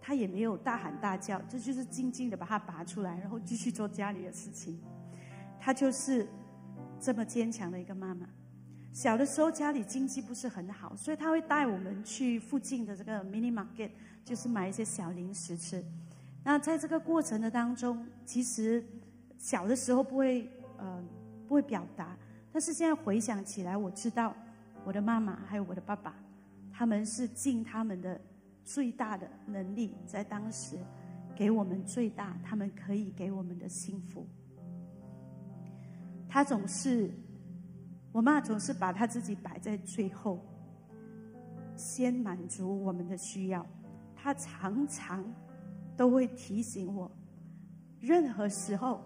[0.00, 4.80] 他也没有大喊大叫，这就是静静的把它拔出来，然后继续做家里的事情。
[5.60, 6.28] 他就是
[7.00, 8.26] 这么坚强的一个妈妈。
[8.92, 13.90] 小的时候家里经济不是很好，所以他会带我们去附近的这个 mini market，
[14.24, 15.84] 就是买一些小零食吃。
[16.42, 18.84] 那在这个过程的当中，其实。
[19.38, 21.04] 小的时候不会，呃，
[21.46, 22.16] 不会表达，
[22.50, 24.34] 但是现在回想起来，我知道
[24.82, 26.16] 我的妈妈还有我的爸爸，
[26.76, 28.20] 他们是尽他们的
[28.62, 30.76] 最大的能力，在当时
[31.34, 34.26] 给我们最大他们可以给我们的幸福。
[36.28, 37.10] 他总是，
[38.12, 40.38] 我妈总是把他自己摆在最后，
[41.76, 43.66] 先满足我们的需要。
[44.14, 45.24] 他常常
[45.96, 47.10] 都会提醒我，
[48.00, 49.02] 任何时候。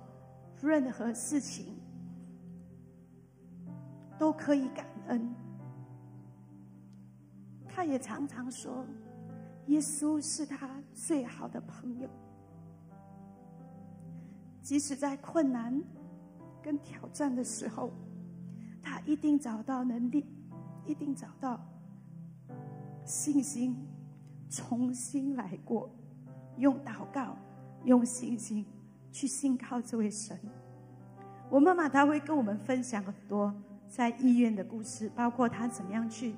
[0.63, 1.75] 任何事情
[4.19, 5.35] 都可以感恩。
[7.81, 8.85] 他也常常说，
[9.69, 12.07] 耶稣是他最好的朋友。
[14.61, 15.83] 即使在困难
[16.62, 17.90] 跟挑战的时候，
[18.83, 20.27] 他一定找到能力，
[20.85, 21.59] 一定找到
[23.07, 23.75] 信心，
[24.51, 25.90] 重新来过，
[26.59, 27.35] 用祷告，
[27.85, 28.62] 用信心。
[29.11, 30.38] 去信靠这位神。
[31.49, 33.55] 我妈妈她会跟我们分享很多
[33.88, 36.35] 在医院的故事，包括她怎么样去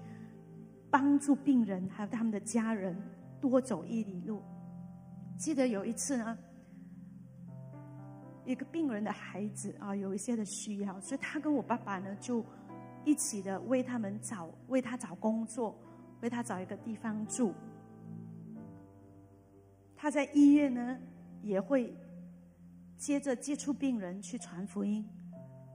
[0.93, 2.95] 帮助病人，还有他们的家人
[3.41, 4.43] 多走一里路。
[5.39, 6.39] 记得有一次呢，
[8.45, 12.45] 一个病人的孩子啊有一些的需要，所以他跟我爸爸呢就
[13.05, 15.75] 一起的为他们找为他找工作，
[16.21, 17.55] 为他找一个地方住。
[19.97, 20.99] 他在医院呢
[21.43, 21.97] 也会。
[22.99, 25.05] 接着接触病人去传福音，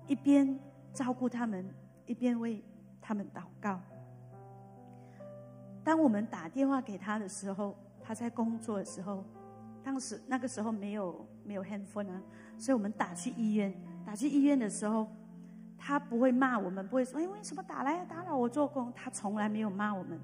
[0.08, 0.58] 一边
[0.93, 1.69] 照顾他们，
[2.06, 2.63] 一边为
[3.01, 3.82] 他们祷告。
[5.88, 7.73] 当我们打电话给他的时候，
[8.04, 9.23] 他在工作的时候，
[9.82, 12.21] 当时那个时候没有没有 handphone 啊，
[12.58, 13.73] 所以我们打去医院，
[14.06, 15.08] 打去医院的时候，
[15.78, 20.19] 他不会骂我们，不会说哎为什么打来打扰我做工，他从来没有骂我们。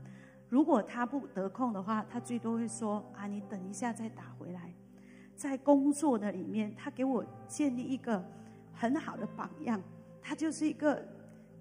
[0.50, 4.70] 如果他不得空的话，他最多会说啊你等一下再打回来。
[5.34, 8.22] 在工作的里面，他给我建立一个
[8.74, 9.82] 很好的榜样，
[10.22, 11.02] 他就是一个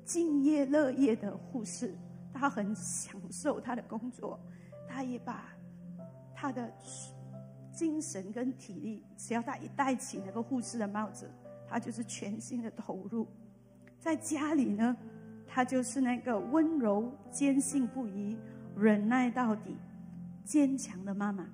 [0.04, 1.96] 敬业乐业的护士。
[2.42, 4.36] 他很享受他的工作，
[4.88, 5.54] 他也把
[6.34, 6.68] 他的
[7.72, 11.30] 精神跟体力，只要他一戴起那个护士的帽子，
[11.68, 13.28] 他就是全心的投入。
[14.00, 14.96] 在家里呢，
[15.46, 18.36] 他就是那个温柔、坚信不疑、
[18.76, 19.76] 忍耐到底、
[20.44, 21.46] 坚强的妈妈。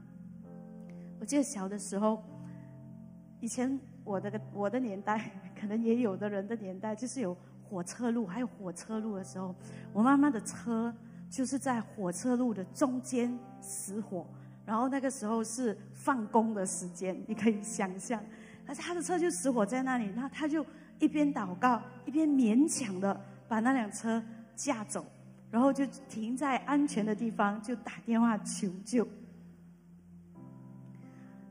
[1.21, 2.25] 我记得小的时候，
[3.41, 7.37] 以前我的我的年代，可能也有的人的年代，就是有。
[7.69, 9.55] 火车路还有火车路的时候，
[9.93, 10.95] 我妈妈的车
[11.29, 14.27] 就是在火车路的中间死火，
[14.65, 18.23] 然后那个时候是放工的时间，你可以想象，
[18.67, 20.65] 而且她的车就死火在那里，那他就
[20.99, 24.23] 一边祷告，一边勉强的把那辆车
[24.57, 25.05] 架走，
[25.51, 29.07] 然后就停在安全的地方，就打电话求救。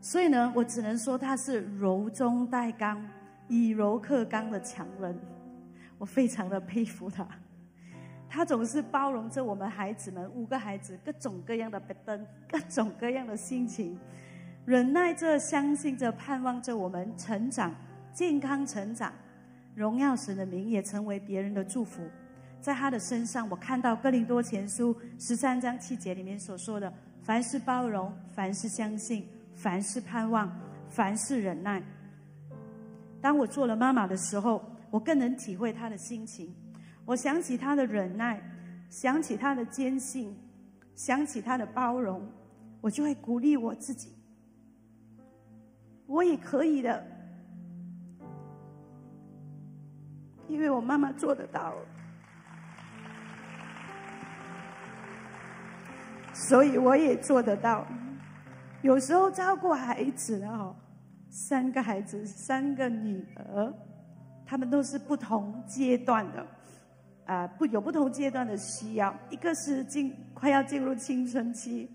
[0.02, 3.06] 所以呢，我只能说他是柔中带刚，
[3.48, 5.16] 以柔克刚的强人。
[5.98, 7.28] 我非常的佩服他，
[8.30, 14.00] 他总是包容着我们孩子们五个孩子各种各样的不登，各种各样的心情，
[14.64, 17.74] 忍耐着、相信着、盼望着我们成长、
[18.14, 19.12] 健康成长，
[19.74, 22.04] 荣耀神的名也成为别人的祝福。
[22.62, 30.52] 在他的身上，我看到哥林多前书十三章七节里面所说的：凡是包容，凡是相信，凡是盼望，
[30.90, 31.82] 凡是忍耐。
[33.20, 34.64] 当我做了妈妈的时候。
[34.98, 36.52] 我更能体会他的心情，
[37.06, 38.42] 我想起他的忍耐，
[38.90, 40.36] 想起他的坚信，
[40.96, 42.28] 想起他的包容，
[42.82, 44.12] 我就会鼓励我自己，
[46.08, 47.06] 我也可以的，
[50.48, 51.76] 因为我妈妈做得到，
[56.34, 57.86] 所以我也做得到。
[58.82, 60.76] 有时候照顾孩子哦，
[61.30, 63.72] 三个孩子，三个女儿。
[64.50, 66.48] 他们都是不同阶段的，
[67.26, 69.14] 啊，不有不同阶段的需要。
[69.30, 71.90] 一个是进快要进入青春期，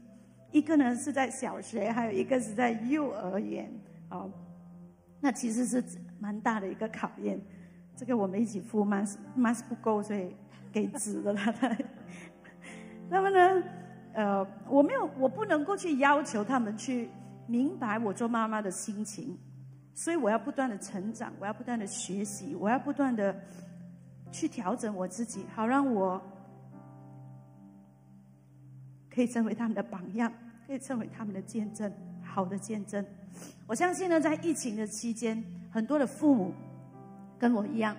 [0.50, 3.72] 一个呢是在小学，还有一个是在幼儿园。
[4.10, 4.30] 哦，
[5.18, 5.82] 那其实是
[6.20, 7.40] 蛮大的一个考验。
[7.96, 10.36] 这个我们一起付 mas mas 不够，所以
[10.70, 11.54] 给纸的他。
[13.08, 13.62] 那么呢，
[14.12, 17.08] 呃，我没有，我不能够去要求他们去
[17.46, 19.38] 明白我做妈妈的心情。
[19.94, 23.34] 所以我要不断的成长，我要不断的学习，我要不断的
[24.30, 26.20] 去调整我自己，好让我
[29.10, 30.32] 可以成为他们的榜样，
[30.66, 33.04] 可以成为他们的见证，好的见证。
[33.66, 36.52] 我相信呢，在疫情的期间，很多的父母
[37.38, 37.96] 跟我一样，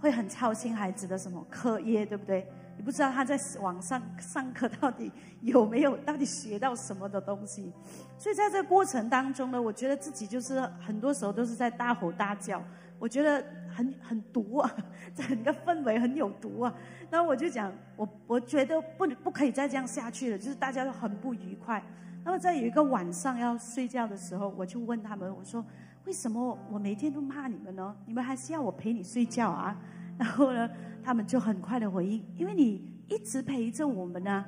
[0.00, 2.46] 会很操心孩子的什么课业，对不对？
[2.78, 5.10] 你不知道他在网上上课到底
[5.40, 7.72] 有没有，到底学到什么的东西。
[8.16, 12.62] 所以在这过程当中呢，我觉得自己就是很多时候都是在大吼大叫，
[13.00, 14.72] 我觉得很很毒啊，
[15.12, 16.72] 整个氛围很有毒啊。
[17.10, 21.82] 那我就讲，我我觉得不不可以再这样下去了，就是大家都很不愉快。
[22.24, 25.64] 那么在有一个晚上要睡觉的时候，我就问他们，我说：
[26.04, 27.96] 为什么我每天都骂你们呢？
[28.06, 29.76] 你们还是要我陪你睡觉啊？
[30.16, 30.70] 然后呢？
[31.08, 34.44] 他们就很快的回应，因为你一直陪着我们呢。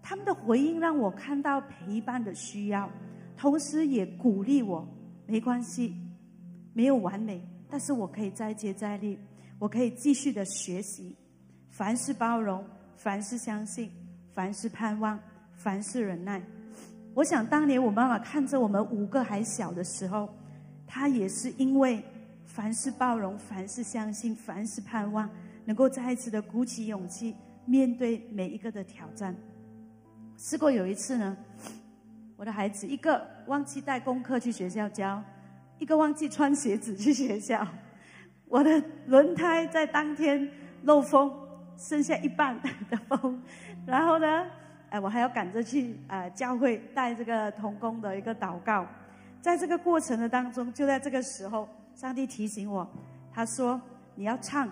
[0.00, 2.88] 他们的回应让我看到陪伴的需要，
[3.36, 4.88] 同时也鼓励我。
[5.26, 5.94] 没关系，
[6.72, 9.18] 没有完美，但是我可以再接再厉，
[9.58, 11.14] 我可以继续的学习。
[11.68, 12.64] 凡事包容，
[12.96, 13.90] 凡事相信，
[14.32, 15.20] 凡事盼望，
[15.52, 16.42] 凡事忍耐。
[17.12, 20.26] 我想当年我妈妈看着我们五个还小的时候，
[20.86, 22.02] 她也是因为
[22.46, 25.28] 凡事包容，凡事相信，凡事盼望。
[25.70, 29.32] 能够再一次的鼓起勇气面对每一个的挑战。
[30.36, 31.36] 试过有一次呢，
[32.36, 35.22] 我的孩子一个忘记带功课去学校交，
[35.78, 37.64] 一个忘记穿鞋子去学校，
[38.46, 40.50] 我的轮胎在当天
[40.82, 41.32] 漏风，
[41.76, 43.40] 剩下一半的风，
[43.86, 44.44] 然后呢，
[44.88, 48.84] 哎，我还要赶着去呃教会带这个童工的一个祷告，
[49.40, 52.84] 在这个过程的当中，就在这个时候，上帝提醒我，
[53.32, 53.80] 他说
[54.16, 54.68] 你要唱。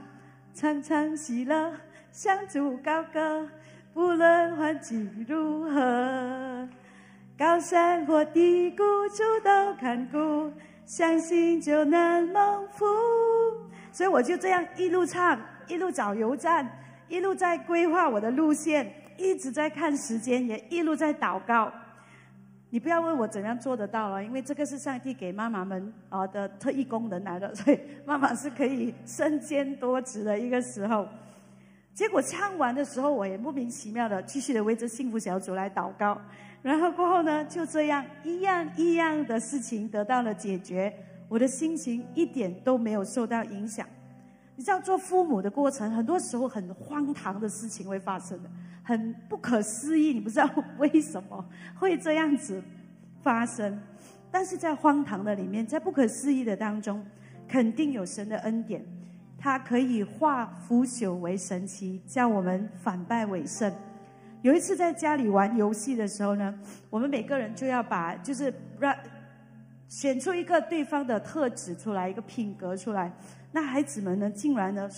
[0.59, 1.73] 常常喜乐，
[2.11, 3.49] 向主高歌，
[3.95, 6.69] 不论环境如何，
[7.39, 10.53] 高山或低谷，主都看顾，
[10.85, 12.85] 相信就能蒙福。
[13.93, 16.69] 所以我就这样一路唱，一路找油站，
[17.07, 21.73] 一路在规划我的路线，一直在看时间，也一路在祷告。
[22.71, 31.07] 你不要问我怎样做得到了，因为这个是上帝给妈妈们啊的特异功能来的， 所以妈妈是可以身兼多职的一个时候。
[31.95, 36.21] 结果唱完的时候，我也莫名其妙的继续的为这幸福小组来祷告。
[36.61, 40.93] 然后过后呢，就这样一样一样的事情得到了解决，
[41.29, 43.87] 我的心情一点都没有受到影响。
[44.59, 48.51] 你知道做父母的过程，很多时候很荒唐的事情会发生的。
[48.83, 51.49] 很不可思议，你不知道为什么
[51.79, 52.61] 会这样子
[53.23, 53.81] 发生，
[54.33, 57.07] 但是在荒唐的里面，在不可思议的当中，
[57.47, 58.85] 肯定有神的恩典，
[59.39, 63.73] 他可以化腐朽为神奇，叫我们反败为胜。
[64.43, 66.53] 有一次在家里玩游戏的时候呢，
[66.91, 68.93] 我们每个人就要把就是让
[69.87, 73.13] 选出一个对方的特质出来，一个品格出来。
[73.51, 74.89] 那孩子们呢，竟然呢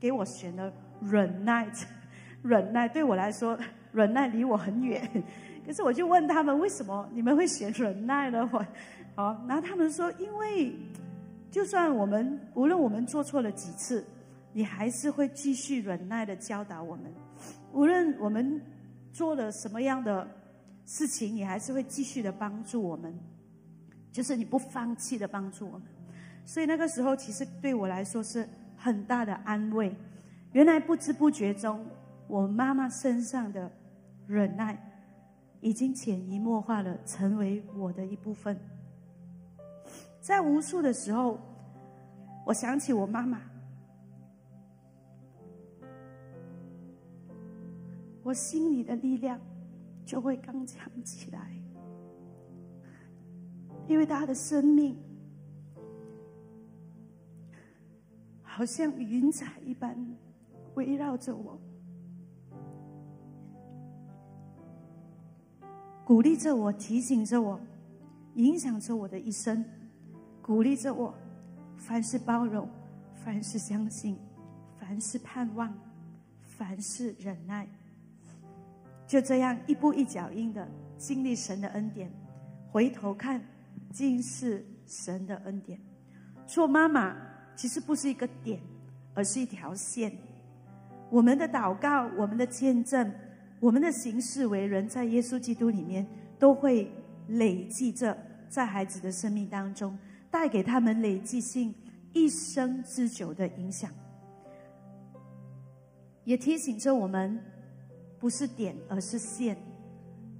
[0.00, 1.70] 给我选了忍耐。
[2.42, 3.56] 忍耐对我来说，
[3.92, 5.08] 忍耐离我很远。
[5.64, 8.50] 可是我就问他们，为什么你们会选忍耐呢？
[8.52, 8.58] 我，
[9.14, 10.74] 好，然后他们说，因为
[11.52, 14.04] 就算我们无论我们做错了几次，
[14.52, 17.04] 你还是会继续忍耐的教导我们；
[17.72, 18.60] 无论我们
[19.12, 20.26] 做了什么样的
[20.84, 23.16] 事情，你还是会继续的帮助我们，
[24.10, 25.82] 就是你不放弃的帮助我们。
[26.44, 29.94] 所以那个时候，其实对我来说是很大的安慰。
[30.52, 31.84] 原来不知不觉中。
[32.28, 33.70] 我妈妈身上的
[34.26, 34.78] 忍耐，
[35.60, 38.58] 已经潜移默化了，成为我的一部分。
[40.18, 41.38] 在无数的时候，
[42.46, 43.42] 我想起我妈妈，
[48.22, 49.38] 我心里的力量
[50.06, 51.52] 就会刚强起来，
[53.88, 54.96] 因为她的生命
[58.54, 59.96] 好像云彩一般
[60.74, 61.58] 围绕着我。
[66.04, 67.58] 鼓励着我，提醒着我，
[68.34, 69.64] 影响着我的一生，
[70.42, 71.14] 鼓励着我，
[71.78, 72.68] 凡事包容，
[73.14, 74.18] 凡事相信，
[74.78, 75.72] 凡事盼望，
[76.42, 77.66] 凡事忍耐。
[79.06, 82.12] 就这样一步一脚印的经历神的恩典，
[82.70, 83.42] 回头看，
[83.90, 85.80] 尽是神的恩典。
[86.46, 87.16] 做妈妈
[87.54, 88.60] 其实不是一个点，
[89.14, 90.12] 而是一条线。
[91.10, 93.12] 我们的祷告，我们的见证。
[93.60, 96.04] 我们的行事为人，在耶稣基督里面，
[96.36, 96.90] 都会
[97.28, 98.16] 累积着
[98.48, 99.96] 在孩子的生命当中，
[100.30, 101.72] 带给他们累积性
[102.12, 103.88] 一生之久的影响。
[106.24, 107.38] 也提醒着我们，
[108.18, 109.56] 不是点，而是线。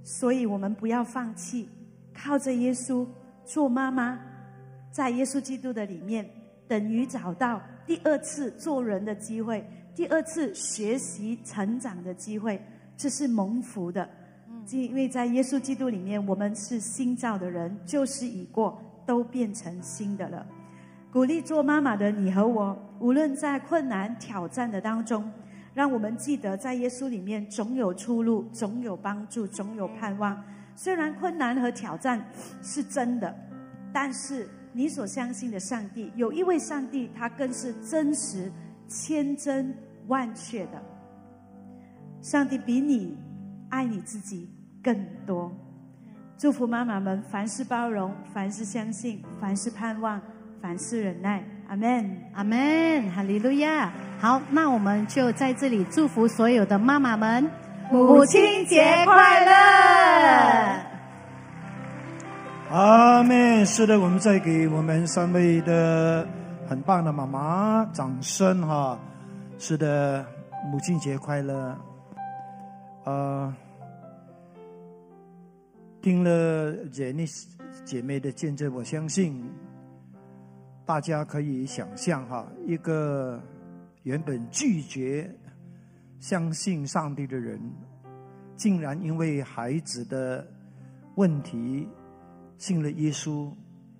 [0.03, 1.69] 所以我们不要放弃，
[2.13, 3.07] 靠着耶稣
[3.45, 4.19] 做妈妈，
[4.91, 6.29] 在耶稣基督的里面，
[6.73, 9.63] 等于找到第二次做人的机会，
[9.93, 12.59] 第二次学习成长的机会。
[12.97, 14.09] 这是蒙福的，
[14.71, 20.43] 因为在耶稣基督里面，我们是新造的人，旧事已过，都变成新的了。
[21.11, 25.31] 鼓励做妈妈的你和我，无论在困难挑战的当中，
[25.75, 30.43] 让我们记得，在耶稣里面总有出路，总有帮助，总有盼望。
[30.75, 32.25] 虽然困难和挑战
[32.63, 33.31] 是真的，
[33.93, 38.51] 但是你所相信的上帝，有一位上帝，他更是真实、
[38.87, 39.73] 千真
[40.07, 40.81] 万确的。
[42.21, 43.17] 上帝比你
[43.69, 44.49] 爱你自己
[44.83, 45.51] 更多。
[46.37, 50.19] 祝福妈妈们，凡事包容，凡事相信，凡事盼望，
[50.61, 51.43] 凡事忍耐。
[51.67, 53.93] 阿门，阿门，哈利路亚。
[54.19, 57.49] 好，那我们就在这里祝福所有的妈妈们，
[57.91, 60.92] 母亲节快乐。
[62.73, 63.63] 阿妹。
[63.63, 66.27] 是的，我们再给我们三位的
[66.67, 68.99] 很棒的妈妈掌声哈。
[69.59, 70.25] 是的，
[70.71, 71.77] 母亲节快乐。
[73.03, 73.55] 啊，
[76.01, 77.27] 听了姐妮
[77.85, 79.47] 姐妹的见证，我相信
[80.83, 83.39] 大家可以想象哈，一个
[84.01, 85.29] 原本拒绝
[86.19, 87.61] 相信上帝的人，
[88.55, 90.43] 竟然因为孩子的
[91.13, 91.87] 问题
[92.57, 93.53] 信了耶稣，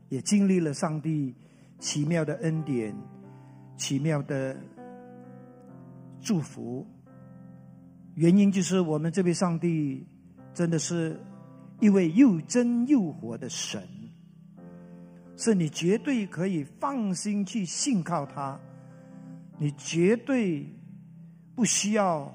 [0.10, 1.36] 也经历了上帝
[1.80, 2.96] 奇妙的恩典、
[3.76, 4.56] 奇妙的
[6.22, 6.86] 祝福。
[8.16, 10.06] 原因就是我们这位上帝
[10.54, 11.20] 真的是
[11.80, 13.82] 一位又真又活的神，
[15.36, 18.60] 是你绝对可以放心去信靠他，
[19.58, 20.66] 你绝对
[21.56, 22.32] 不需要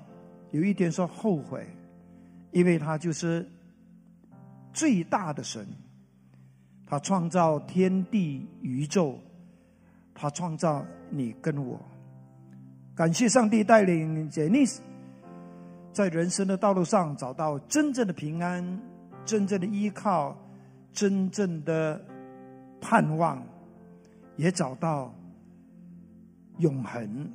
[0.51, 1.65] 有一点说后悔，
[2.51, 3.49] 因为他就是
[4.73, 5.67] 最大的神，
[6.89, 9.19] 他创造天地宇宙，
[10.15, 11.79] 他创造你跟我，
[12.95, 14.81] 感谢上帝带领杰尼斯。
[15.93, 18.81] 在人生的道路上找到真正的平安、
[19.25, 20.35] 真正的依靠、
[20.93, 22.01] 真正的
[22.81, 23.43] 盼望，
[24.37, 25.13] 也找到
[26.59, 27.31] 永恒。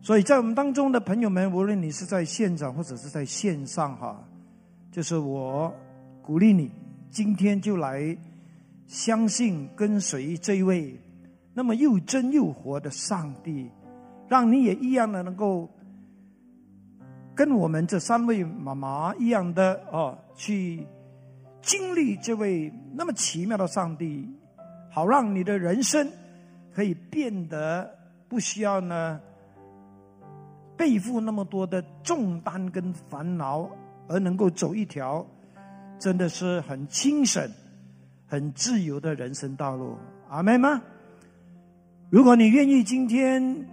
[0.00, 4.24] 所以在我们当中的朋友们，无论你是在现场或者是在线上，哈，
[4.90, 5.74] 就是我
[6.22, 6.70] 鼓励你，
[7.10, 8.16] 今天就来
[8.86, 10.98] 相信跟随这位
[11.54, 13.70] 那么又真又活的上帝，
[14.28, 15.68] 让你也一样的能够
[17.34, 20.86] 跟我们这三位妈妈一样的哦，去
[21.62, 24.28] 经历这位那么奇妙的上帝，
[24.90, 26.10] 好让你的人生
[26.72, 27.90] 可以变得
[28.28, 29.20] 不需要呢。
[30.76, 33.68] 背负那么多的重担跟烦恼，
[34.06, 35.26] 而能够走一条
[35.98, 37.50] 真的是很清省、
[38.26, 39.96] 很自由的人生道路，
[40.28, 40.82] 阿妹吗？
[42.10, 43.68] 如果你愿意今天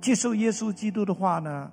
[0.00, 1.70] 接受耶稣基督的话呢，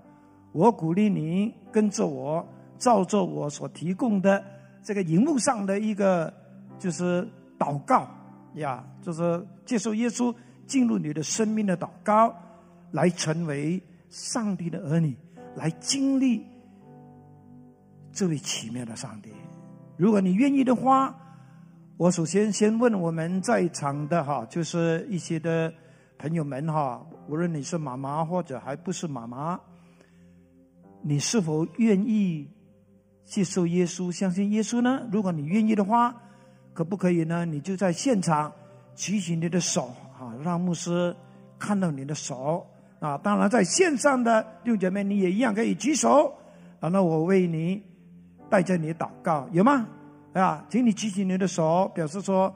[0.52, 2.48] 我鼓励你跟着我，
[2.78, 4.44] 照着我所提供的
[4.84, 6.34] 这个荧幕上的一个
[6.78, 7.28] 就是
[7.58, 8.08] 祷告
[8.56, 10.34] 呀，就是接受耶稣
[10.66, 12.36] 进入你的生命的祷告，
[12.92, 13.82] 来成为。
[14.08, 15.14] 上帝的儿女
[15.56, 16.46] 来经历
[18.14, 19.30] 这位奇妙的上帝。
[19.98, 21.16] 如果你愿意的话，
[21.98, 25.74] 我首先先问我们在场的哈，就是一些的
[26.18, 29.60] 朋友们哈，无论你是妈妈或者还不是妈妈，
[31.02, 32.50] 你是否愿意
[33.24, 35.08] 接受耶稣、相信耶稣呢？
[35.12, 36.14] 如果你愿意的话，
[36.74, 37.46] 可不可以呢？
[37.46, 38.52] 你就在现场
[38.96, 41.16] 举起你的手啊，让牧师
[41.58, 42.68] 看到你的手。
[43.00, 46.34] 啊，当然，在线上的弟兄姐妹，你也一样可以举手，
[46.80, 47.84] 然后我为你
[48.50, 49.88] 带着你祷告，有吗？
[50.34, 52.54] 啊，请你举起你的手，表示说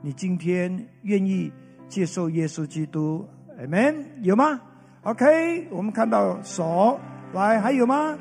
[0.00, 1.52] 你今天愿意
[1.88, 3.26] 接受耶稣基督
[3.60, 4.60] ，Amen，有吗
[5.02, 6.98] ？OK，我们看到手，
[7.32, 8.16] 来，还有吗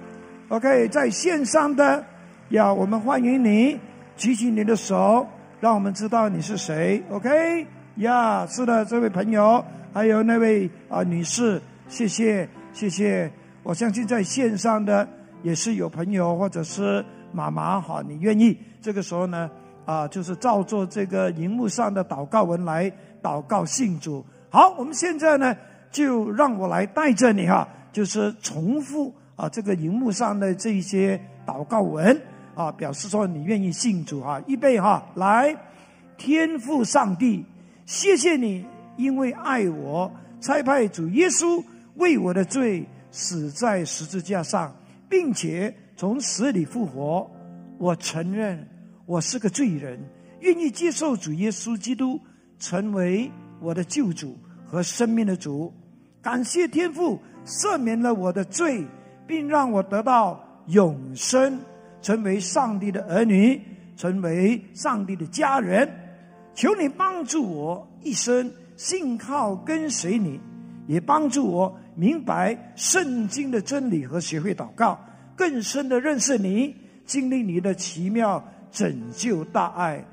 [0.50, 2.04] ？OK，在线上的，
[2.50, 3.80] 要我们欢迎你
[4.16, 5.28] 举起你的手，
[5.60, 7.04] 让我们知道你是谁。
[7.10, 9.64] OK，呀，是的，这位朋友。
[9.94, 13.32] 还有那位啊女士，谢谢谢谢。
[13.64, 15.08] 我相信在线上的
[15.46, 19.48] 也是有朋友或者是妈妈哈，你愿意这个时候呢
[19.86, 22.92] 啊，就是照做这个荧幕上的祷告文来
[23.22, 24.26] 祷告信主。
[24.50, 25.56] 好，我们现在呢
[25.92, 32.20] 就让我来带着你哈，就是重复啊这个荧幕上的这些祷告文
[32.56, 34.42] 啊，表示说你愿意信主啊。
[34.48, 35.56] 预备哈，来，
[36.18, 37.46] 天父上帝，
[37.86, 38.66] 谢谢你。
[38.98, 41.62] 因为爱我，差派主耶稣
[41.98, 44.74] 为我的罪死在十字架上，
[45.10, 47.30] 并且从死里复活。
[47.78, 48.68] 我承认
[49.06, 50.00] 我是个罪人，
[50.40, 52.20] 愿意接受主耶稣基督
[52.60, 55.74] 成为我的救主和生命的主。
[56.22, 58.86] 感谢天父赦免了我的罪，
[59.28, 61.60] 并让我得到永生，
[62.02, 63.62] 成为上帝的儿女，
[63.96, 65.90] 成为上帝的家人。
[66.54, 68.52] 求你帮助我一生。
[68.78, 70.38] 信靠跟随你，
[70.88, 75.00] 也帮助我明白圣经的真理和学会祷告，
[75.36, 76.76] 更深的认识你，
[77.06, 80.04] 经历你的奇妙拯救大爱。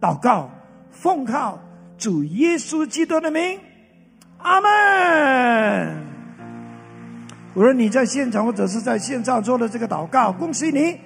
[0.00, 0.50] 祷告，
[0.90, 1.60] 奉靠
[1.98, 3.58] 主耶稣基督的名，
[4.38, 6.02] 阿门。
[7.54, 10.98] 无论你在现场或者是在线上做的这个祷告，恭喜你，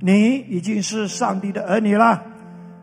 [0.00, 2.22] 你已经是上帝的儿女了。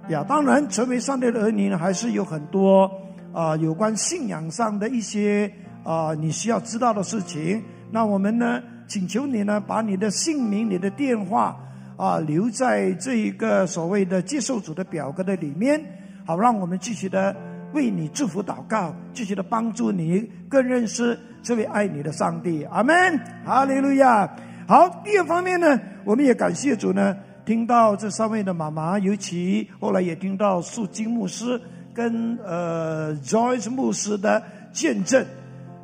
[0.09, 2.89] 呀，当然成为上帝的儿女呢，还是有很多。
[3.36, 5.51] 啊，有关信仰上的一些
[5.83, 7.61] 啊，你需要知道的事情，
[7.91, 11.53] 那我们呢，请求你呢，把你的姓名、你的电话
[11.97, 15.77] 啊，留在这一个所谓的接受组的表格的里面，
[16.25, 17.36] 好，让我们继续的
[17.73, 22.63] 为你祝福祷告，继续的帮助你更认识这位爱你的上帝。
[22.71, 22.95] 阿门，
[23.43, 24.33] 哈利路亚。
[24.65, 27.13] 好，第二方面呢，我们也感谢主呢，
[27.45, 31.61] 听到这三位的妈妈，尤其后来也听到素金牧师。
[31.96, 34.43] 跟呃，Joyce 牧师的
[34.74, 35.26] 见证，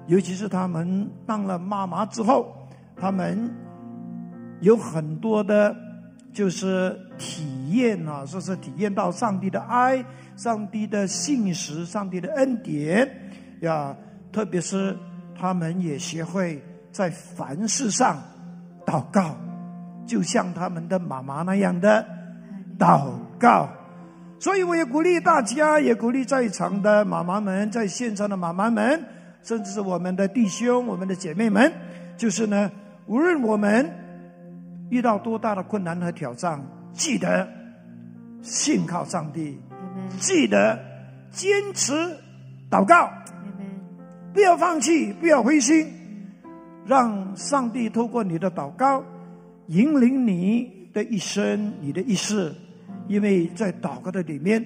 [0.07, 2.53] 尤其是他们当了妈妈之后，
[2.97, 3.49] 他们
[4.59, 5.73] 有很多的，
[6.33, 10.03] 就是体验啊，说是体验到上帝的爱、
[10.35, 13.09] 上帝的信实、上帝的恩典
[13.61, 13.95] 呀。
[14.33, 14.97] 特别是
[15.37, 18.21] 他们也学会在凡事上
[18.85, 19.35] 祷告，
[20.05, 22.05] 就像他们的妈妈那样的
[22.77, 23.69] 祷告。
[24.41, 28.99] 所以，我也鼓励大家，也鼓励在场的妈妈们，在线上的妈妈们，
[29.43, 31.71] 甚至是我们的弟兄、我们的姐妹们，
[32.17, 32.71] 就是呢，
[33.05, 33.87] 无论我们
[34.89, 36.59] 遇到多大的困难和挑战，
[36.91, 37.47] 记得
[38.41, 39.59] 信靠上帝，
[40.17, 40.79] 记得
[41.29, 41.93] 坚持
[42.67, 43.11] 祷告，
[44.33, 45.87] 不要放弃，不要灰心，
[46.87, 49.03] 让上帝透过你的祷告，
[49.67, 52.51] 引领你的一生、你的一世，
[53.07, 54.65] 因为在祷告的里面，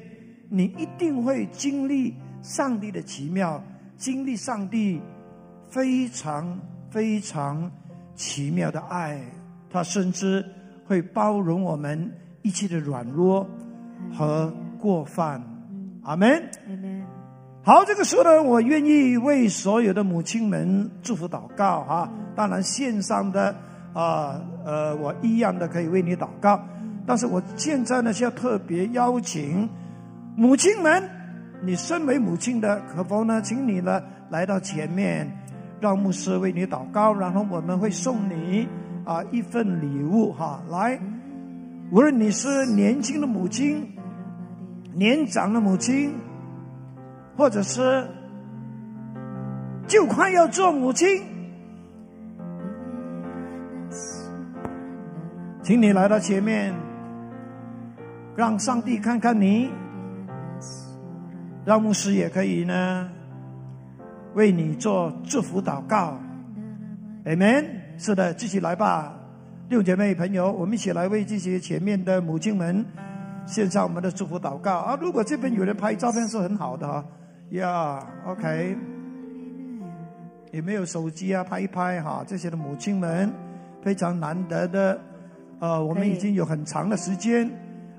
[0.49, 3.61] 你一定会经历上帝的奇妙，
[3.97, 5.01] 经历上帝
[5.69, 6.59] 非常
[6.89, 7.71] 非常
[8.15, 9.19] 奇妙的爱，
[9.69, 10.45] 他甚至
[10.85, 12.11] 会包容我们
[12.43, 13.47] 一切的软弱
[14.13, 15.41] 和过犯。
[16.03, 16.41] 阿门。
[17.63, 22.13] 好，这个时候呢，我愿意为所有的母亲们祝福祷告哈。
[22.35, 23.55] 当然，线上的
[23.91, 26.63] 啊呃，我一样的可以为你祷告。
[27.05, 29.69] 但是我现在呢，是要特别邀请
[30.35, 31.03] 母亲们，
[31.61, 35.31] 你身为母亲的，可否呢，请你呢来到前面，
[35.79, 38.67] 让牧师为你祷告，然后我们会送你
[39.03, 40.61] 啊一份礼物哈。
[40.69, 40.99] 来，
[41.91, 43.87] 无论你是年轻的母亲、
[44.93, 46.13] 年长的母亲。
[47.37, 48.07] 或者是
[49.87, 51.05] 就快要做母亲，
[55.61, 56.73] 请你来到前面，
[58.35, 59.69] 让上帝看看你，
[61.65, 63.09] 让牧师也可以呢
[64.33, 66.19] 为你做祝福祷告。
[67.25, 67.65] Amen。
[67.97, 69.17] 是的，继续来吧，
[69.69, 72.85] 六姐妹朋友，我们一起来为这些前面的母亲们
[73.45, 74.99] 献上我们的祝福祷告啊！
[75.01, 77.05] 如果这边有人拍照片是很好的哈。
[77.51, 78.75] 呀，OK，
[80.51, 81.41] 有没有手机啊？
[81.41, 83.31] 拍一拍哈，这些的母亲们
[83.81, 84.99] 非常难得的，
[85.59, 87.49] 呃，我们已经有很长的时间，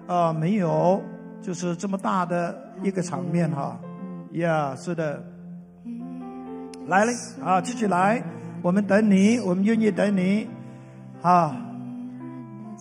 [0.07, 1.03] 啊，没有
[1.43, 3.79] 就是这么大的一个场面哈。
[4.33, 5.23] 呀，是的，
[6.87, 7.13] 来了
[7.45, 8.23] 啊，继续来，
[8.63, 10.47] 我们等你，我们愿意等你，
[11.23, 11.57] 啊，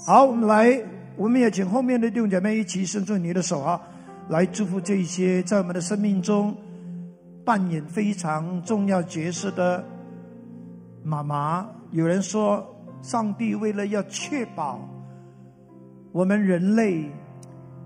[0.05, 0.83] 好，我们来，
[1.15, 3.81] 我们也请后面的弟兄姐妹一起伸出你的手啊。
[4.27, 6.55] 来祝福这些在我们的生命中
[7.45, 9.83] 扮演非常重要角色的
[11.03, 11.69] 妈妈。
[11.91, 12.65] 有人说，
[13.03, 14.79] 上帝为了要确保
[16.15, 17.11] 我们人类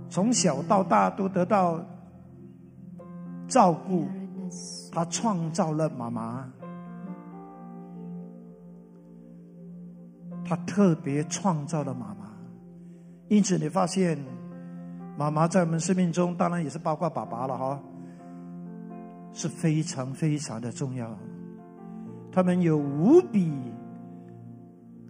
[0.08, 1.84] 从小到大都得到
[3.48, 4.08] 照顾，
[4.92, 6.48] 他创造了妈妈，
[10.46, 12.32] 他特别创造了妈妈。
[13.30, 14.16] 因此，你发现。
[15.18, 17.78] 妈妈在我们生命中，当然也是包括爸爸了哈，
[19.34, 21.14] 是非常非常的重要。
[22.32, 23.52] 他们有无比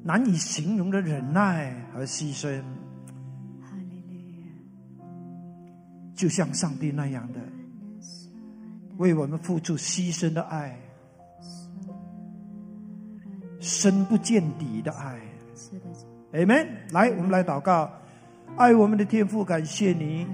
[0.04, 2.60] 难以形容的忍耐和牺牲，
[6.20, 7.40] 就像上帝那样的
[8.98, 10.78] 为我们付出牺牲的爱，
[13.62, 15.18] 深不见底的爱。
[16.34, 16.68] Amen。
[16.92, 17.90] 来，我们来祷告。
[18.58, 20.28] 爱我们的天父，感谢你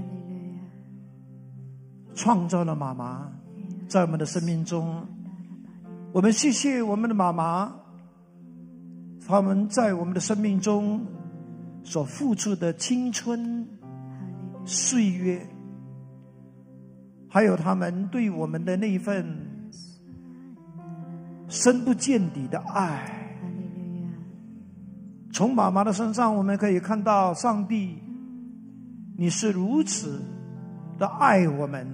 [2.16, 3.32] 创造了妈妈，
[3.88, 5.08] 在我们的生命中，
[6.12, 7.72] 我们谢谢我们的妈妈，
[9.28, 11.06] 他们在我们的生命中
[11.84, 13.68] 所付出的青春
[14.66, 15.48] 岁月，
[17.36, 19.26] 还有他们对我们的那一份
[21.50, 23.28] 深不见底的爱。
[25.34, 27.98] 从妈妈的身上，我们可以看到上帝。
[29.18, 30.22] 你是如此
[30.98, 31.86] 的爱我们，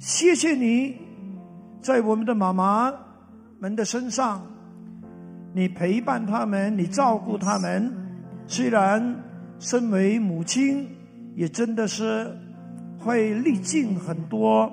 [0.00, 0.96] 谢谢你，
[1.80, 2.92] 在我们的妈妈
[3.60, 4.44] 们的身上，
[5.52, 7.92] 你陪伴他们，你照顾他们。
[8.48, 9.22] 虽然
[9.60, 10.84] 身为母亲，
[11.36, 12.36] 也真的是
[13.04, 14.72] 会历尽很多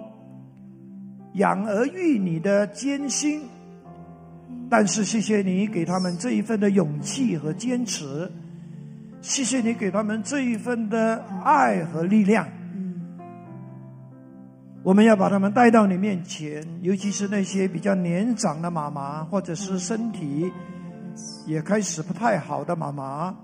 [1.34, 3.42] 养儿育女的艰辛，
[4.70, 8.32] 但是谢谢你给他们这一份的勇气和坚持。
[9.22, 12.48] 谢谢你给他们这一份的爱和力量。
[14.82, 20.52] 我们要把他们带到你面前，尤其是那些比较年长的妈妈，或者是身体
[21.46, 23.36] 也开始不太好的妈妈，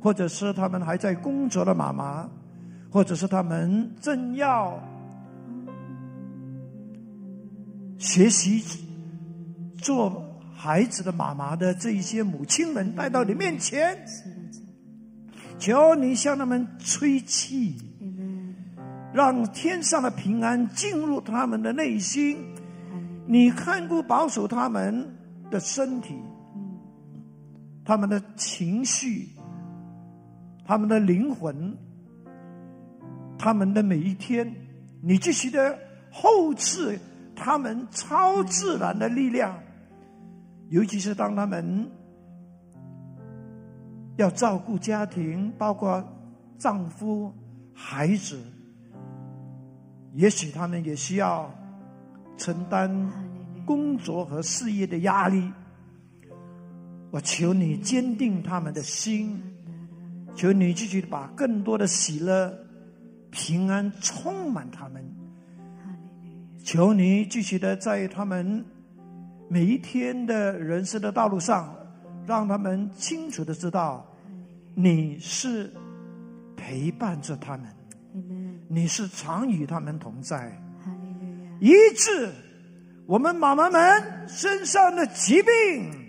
[0.00, 2.26] 或者是他们还在工作的妈妈，
[2.96, 4.82] 或者是他们正要
[7.98, 8.64] 学习
[9.76, 13.94] 做孩子的妈妈的这一些母亲们，带到你面前。
[15.58, 17.76] 求你向他们吹气，
[19.12, 22.38] 让天上的平安进入他们的内心。
[23.26, 25.06] 你看顾保守他们
[25.50, 26.14] 的身体，
[27.84, 29.28] 他们的情绪，
[30.64, 31.76] 他们的灵魂，
[33.38, 34.52] 他们的每一天。
[35.02, 35.78] 你继续的
[36.10, 36.98] 后赐
[37.34, 39.56] 他们超自然的力量，
[40.70, 41.90] 尤其是当他们。
[44.16, 46.02] 要照顾家庭，包括
[46.56, 47.30] 丈夫、
[47.74, 48.40] 孩子，
[50.14, 51.54] 也许他们也需要
[52.38, 52.90] 承担
[53.66, 55.52] 工作和事业的压力。
[57.10, 59.38] 我求你坚定他们的心，
[60.34, 62.50] 求你继续把更多的喜乐、
[63.36, 65.04] 平安充满他们。
[66.64, 68.64] 求你继续的在他们
[69.46, 71.76] 每一天的人生的道路上，
[72.26, 74.10] 让他们清楚的知道，
[74.74, 75.70] 你是
[76.56, 77.66] 陪伴着他们，
[78.68, 80.50] 你是常与他们同在，
[81.60, 82.32] 医治
[83.04, 86.06] 我们妈妈们身上的疾病。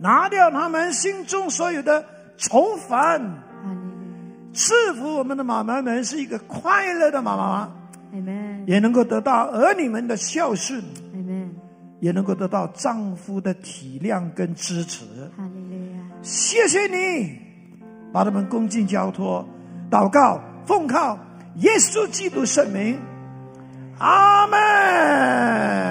[0.00, 2.04] 拿掉他们心中所有的
[2.36, 3.20] 愁烦，
[4.52, 7.70] 赐福我们的妈妈们是一个快乐的妈妈，
[8.66, 10.82] 也能够得到儿女们的孝顺，
[12.00, 15.04] 也能够得到丈夫的体谅跟支持。
[16.22, 17.38] 谢谢你，
[18.12, 19.46] 把他们恭敬交托，
[19.90, 21.18] 祷告奉靠
[21.56, 22.98] 耶稣基督圣名，
[23.98, 25.87] 阿门。